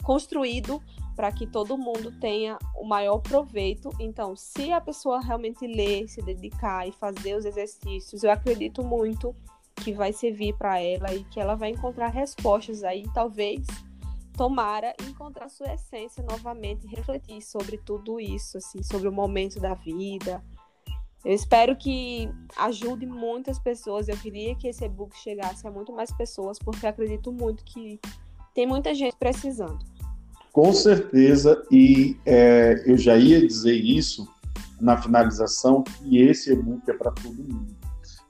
construído 0.02 0.82
para 1.14 1.30
que 1.32 1.46
todo 1.46 1.78
mundo 1.78 2.12
tenha 2.20 2.58
o 2.76 2.84
maior 2.84 3.18
proveito. 3.18 3.90
Então, 4.00 4.34
se 4.34 4.72
a 4.72 4.80
pessoa 4.80 5.20
realmente 5.20 5.66
ler, 5.66 6.08
se 6.08 6.20
dedicar 6.22 6.88
e 6.88 6.92
fazer 6.92 7.36
os 7.36 7.44
exercícios, 7.44 8.24
eu 8.24 8.30
acredito 8.30 8.82
muito 8.82 9.34
que 9.76 9.92
vai 9.92 10.12
servir 10.12 10.56
para 10.56 10.80
ela 10.80 11.12
e 11.14 11.24
que 11.24 11.40
ela 11.40 11.54
vai 11.54 11.70
encontrar 11.70 12.08
respostas 12.08 12.84
aí, 12.84 13.04
talvez 13.12 13.66
tomara 14.36 14.94
encontrar 15.08 15.48
sua 15.48 15.74
essência 15.74 16.22
novamente, 16.22 16.86
refletir 16.86 17.40
sobre 17.42 17.78
tudo 17.78 18.20
isso, 18.20 18.58
assim, 18.58 18.82
sobre 18.82 19.08
o 19.08 19.12
momento 19.12 19.60
da 19.60 19.74
vida. 19.74 20.42
Eu 21.24 21.32
espero 21.32 21.74
que 21.74 22.28
ajude 22.56 23.06
muitas 23.06 23.58
pessoas. 23.58 24.08
Eu 24.08 24.16
queria 24.18 24.54
que 24.54 24.68
esse 24.68 24.84
e-book 24.84 25.16
chegasse 25.16 25.66
a 25.66 25.70
muito 25.70 25.92
mais 25.92 26.12
pessoas, 26.12 26.58
porque 26.58 26.86
acredito 26.86 27.32
muito 27.32 27.64
que 27.64 27.98
tem 28.52 28.66
muita 28.66 28.94
gente 28.94 29.16
precisando. 29.16 29.93
Com 30.54 30.72
certeza, 30.72 31.60
e 31.68 32.16
é, 32.24 32.80
eu 32.86 32.96
já 32.96 33.16
ia 33.16 33.44
dizer 33.44 33.74
isso 33.74 34.24
na 34.80 34.96
finalização, 34.96 35.82
que 35.82 36.22
esse 36.22 36.52
e-book 36.52 36.88
é 36.88 36.94
para 36.94 37.10
todo 37.10 37.34
mundo. 37.34 37.74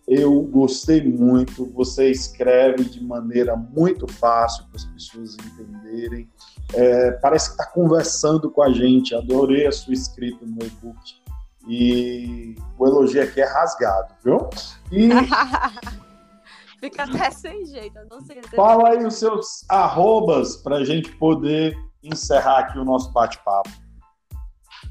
Eu 0.09 0.41
gostei 0.41 1.07
muito, 1.07 1.71
você 1.73 2.11
escreve 2.11 2.85
de 2.85 3.05
maneira 3.05 3.55
muito 3.55 4.11
fácil 4.11 4.65
para 4.69 4.77
as 4.77 4.87
pessoas 4.87 5.35
entenderem. 5.35 6.27
É, 6.73 7.11
parece 7.11 7.49
que 7.49 7.61
está 7.61 7.67
conversando 7.67 8.51
com 8.51 8.63
a 8.63 8.73
gente, 8.73 9.15
adorei 9.15 9.67
a 9.67 9.73
sua 9.73 9.93
escrita 9.93 10.47
no 10.47 10.65
e-book. 10.65 11.23
E 11.69 12.57
o 12.79 12.87
elogio 12.87 13.23
aqui 13.23 13.43
é 13.43 13.47
rasgado, 13.47 14.15
viu? 14.25 14.49
E... 14.91 15.11
Fica 16.81 17.03
até 17.03 17.31
sem 17.31 17.67
jeito, 17.67 17.99
eu 17.99 18.07
não 18.11 18.23
sei. 18.23 18.41
Fala 18.57 18.91
aí 18.91 19.05
os 19.05 19.17
seus 19.17 19.65
arrobas 19.69 20.57
para 20.57 20.77
a 20.77 20.85
gente 20.85 21.13
poder 21.17 21.77
encerrar 22.05 22.61
aqui 22.61 22.79
o 22.79 22.85
nosso 22.85 23.11
bate-papo. 23.12 23.69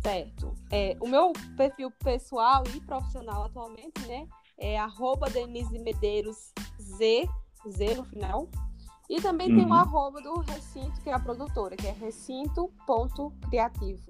Certo. 0.02 0.54
É, 0.72 0.98
o 1.00 1.08
meu 1.08 1.32
perfil 1.56 1.92
pessoal 2.04 2.64
e 2.76 2.82
profissional 2.82 3.46
atualmente, 3.46 4.06
né, 4.08 4.28
é 4.58 4.78
arroba 4.78 5.30
Denise 5.30 5.80
Medeiros 5.80 6.52
Z, 6.82 7.30
Z 7.70 7.96
no 7.96 8.04
final. 8.04 8.50
E 9.10 9.22
também 9.22 9.50
uhum. 9.50 9.56
tem 9.58 9.66
o 9.66 9.70
um 9.70 9.74
arroba 9.74 10.22
do 10.22 10.40
Recinto, 10.42 11.02
que 11.02 11.10
é 11.10 11.14
a 11.14 11.20
produtora, 11.20 11.76
que 11.76 11.88
é 11.88 11.92
recinto.criativo. 11.92 14.02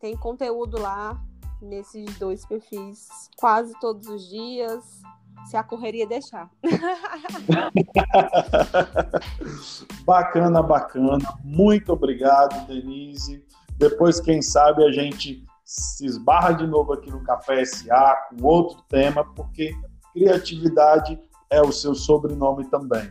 Tem 0.00 0.16
conteúdo 0.16 0.80
lá 0.80 1.22
nesses 1.60 2.18
dois 2.18 2.46
perfis 2.46 3.28
quase 3.36 3.78
todos 3.80 4.08
os 4.08 4.28
dias, 4.28 5.02
se 5.46 5.56
a 5.56 5.62
correria 5.62 6.06
deixar. 6.06 6.50
bacana, 10.04 10.62
bacana. 10.62 11.18
Muito 11.44 11.92
obrigado, 11.92 12.66
Denise. 12.66 13.44
Depois, 13.76 14.20
quem 14.20 14.42
sabe, 14.42 14.84
a 14.84 14.92
gente 14.92 15.44
se 15.64 16.04
esbarra 16.04 16.52
de 16.52 16.66
novo 16.66 16.92
aqui 16.92 17.10
no 17.10 17.22
Café 17.22 17.64
SA 17.64 18.16
com 18.28 18.44
outro 18.44 18.82
tema, 18.88 19.24
porque 19.34 19.72
criatividade 20.12 21.18
é 21.48 21.60
o 21.60 21.72
seu 21.72 21.94
sobrenome 21.94 22.68
também. 22.68 23.10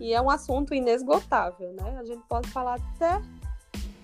E 0.00 0.12
é 0.12 0.20
um 0.20 0.30
assunto 0.30 0.74
inesgotável, 0.74 1.72
né? 1.72 1.98
A 1.98 2.04
gente 2.04 2.22
pode 2.28 2.48
falar 2.48 2.78
até 2.94 3.20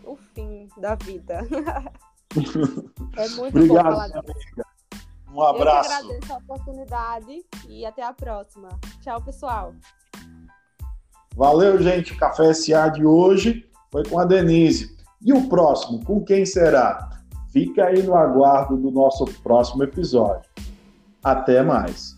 o 0.04 0.16
fim 0.16 0.68
da 0.76 0.94
vida. 0.94 1.46
é 3.16 3.28
muito 3.30 3.56
Obrigado, 3.56 3.84
bom 3.84 3.90
falar 3.90 4.08
disso. 4.08 4.63
Um 5.34 5.42
abraço. 5.42 5.90
Eu 5.90 5.96
agradeço 5.96 6.32
a 6.32 6.36
oportunidade 6.36 7.44
e 7.68 7.84
até 7.84 8.02
a 8.04 8.12
próxima. 8.12 8.68
Tchau, 9.02 9.20
pessoal. 9.20 9.74
Valeu, 11.34 11.82
gente. 11.82 12.12
O 12.12 12.16
Café 12.16 12.54
SA 12.54 12.88
de 12.88 13.04
hoje 13.04 13.68
foi 13.90 14.04
com 14.04 14.20
a 14.20 14.24
Denise. 14.24 14.96
E 15.20 15.32
o 15.32 15.48
próximo, 15.48 16.04
com 16.04 16.24
quem 16.24 16.46
será? 16.46 17.10
Fica 17.52 17.86
aí 17.86 18.02
no 18.02 18.14
aguardo 18.14 18.76
do 18.76 18.90
nosso 18.92 19.24
próximo 19.42 19.82
episódio. 19.82 20.48
Até 21.22 21.62
mais. 21.62 22.16